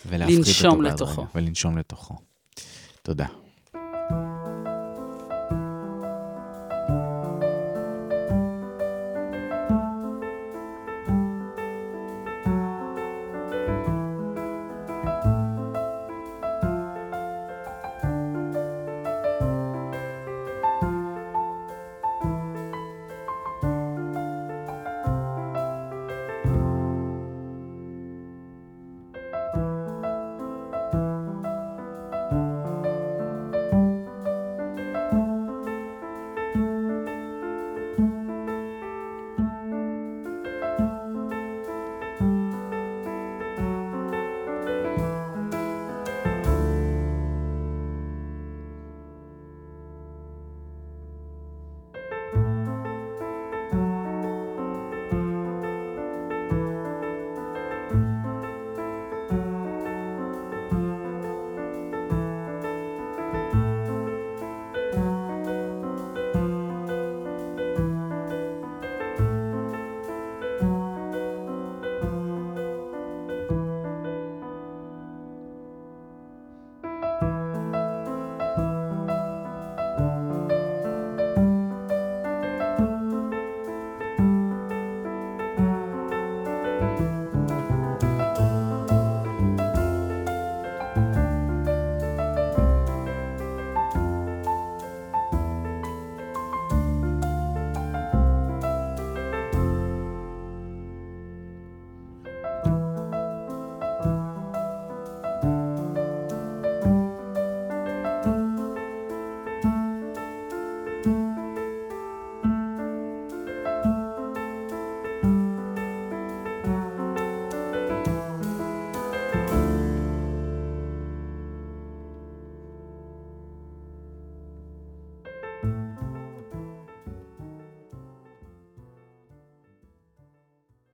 [0.07, 0.83] ולהפחית אותו לנשום.
[0.83, 1.27] לתוכו.
[1.35, 2.15] ולנשום לתוכו.
[3.03, 3.27] תודה.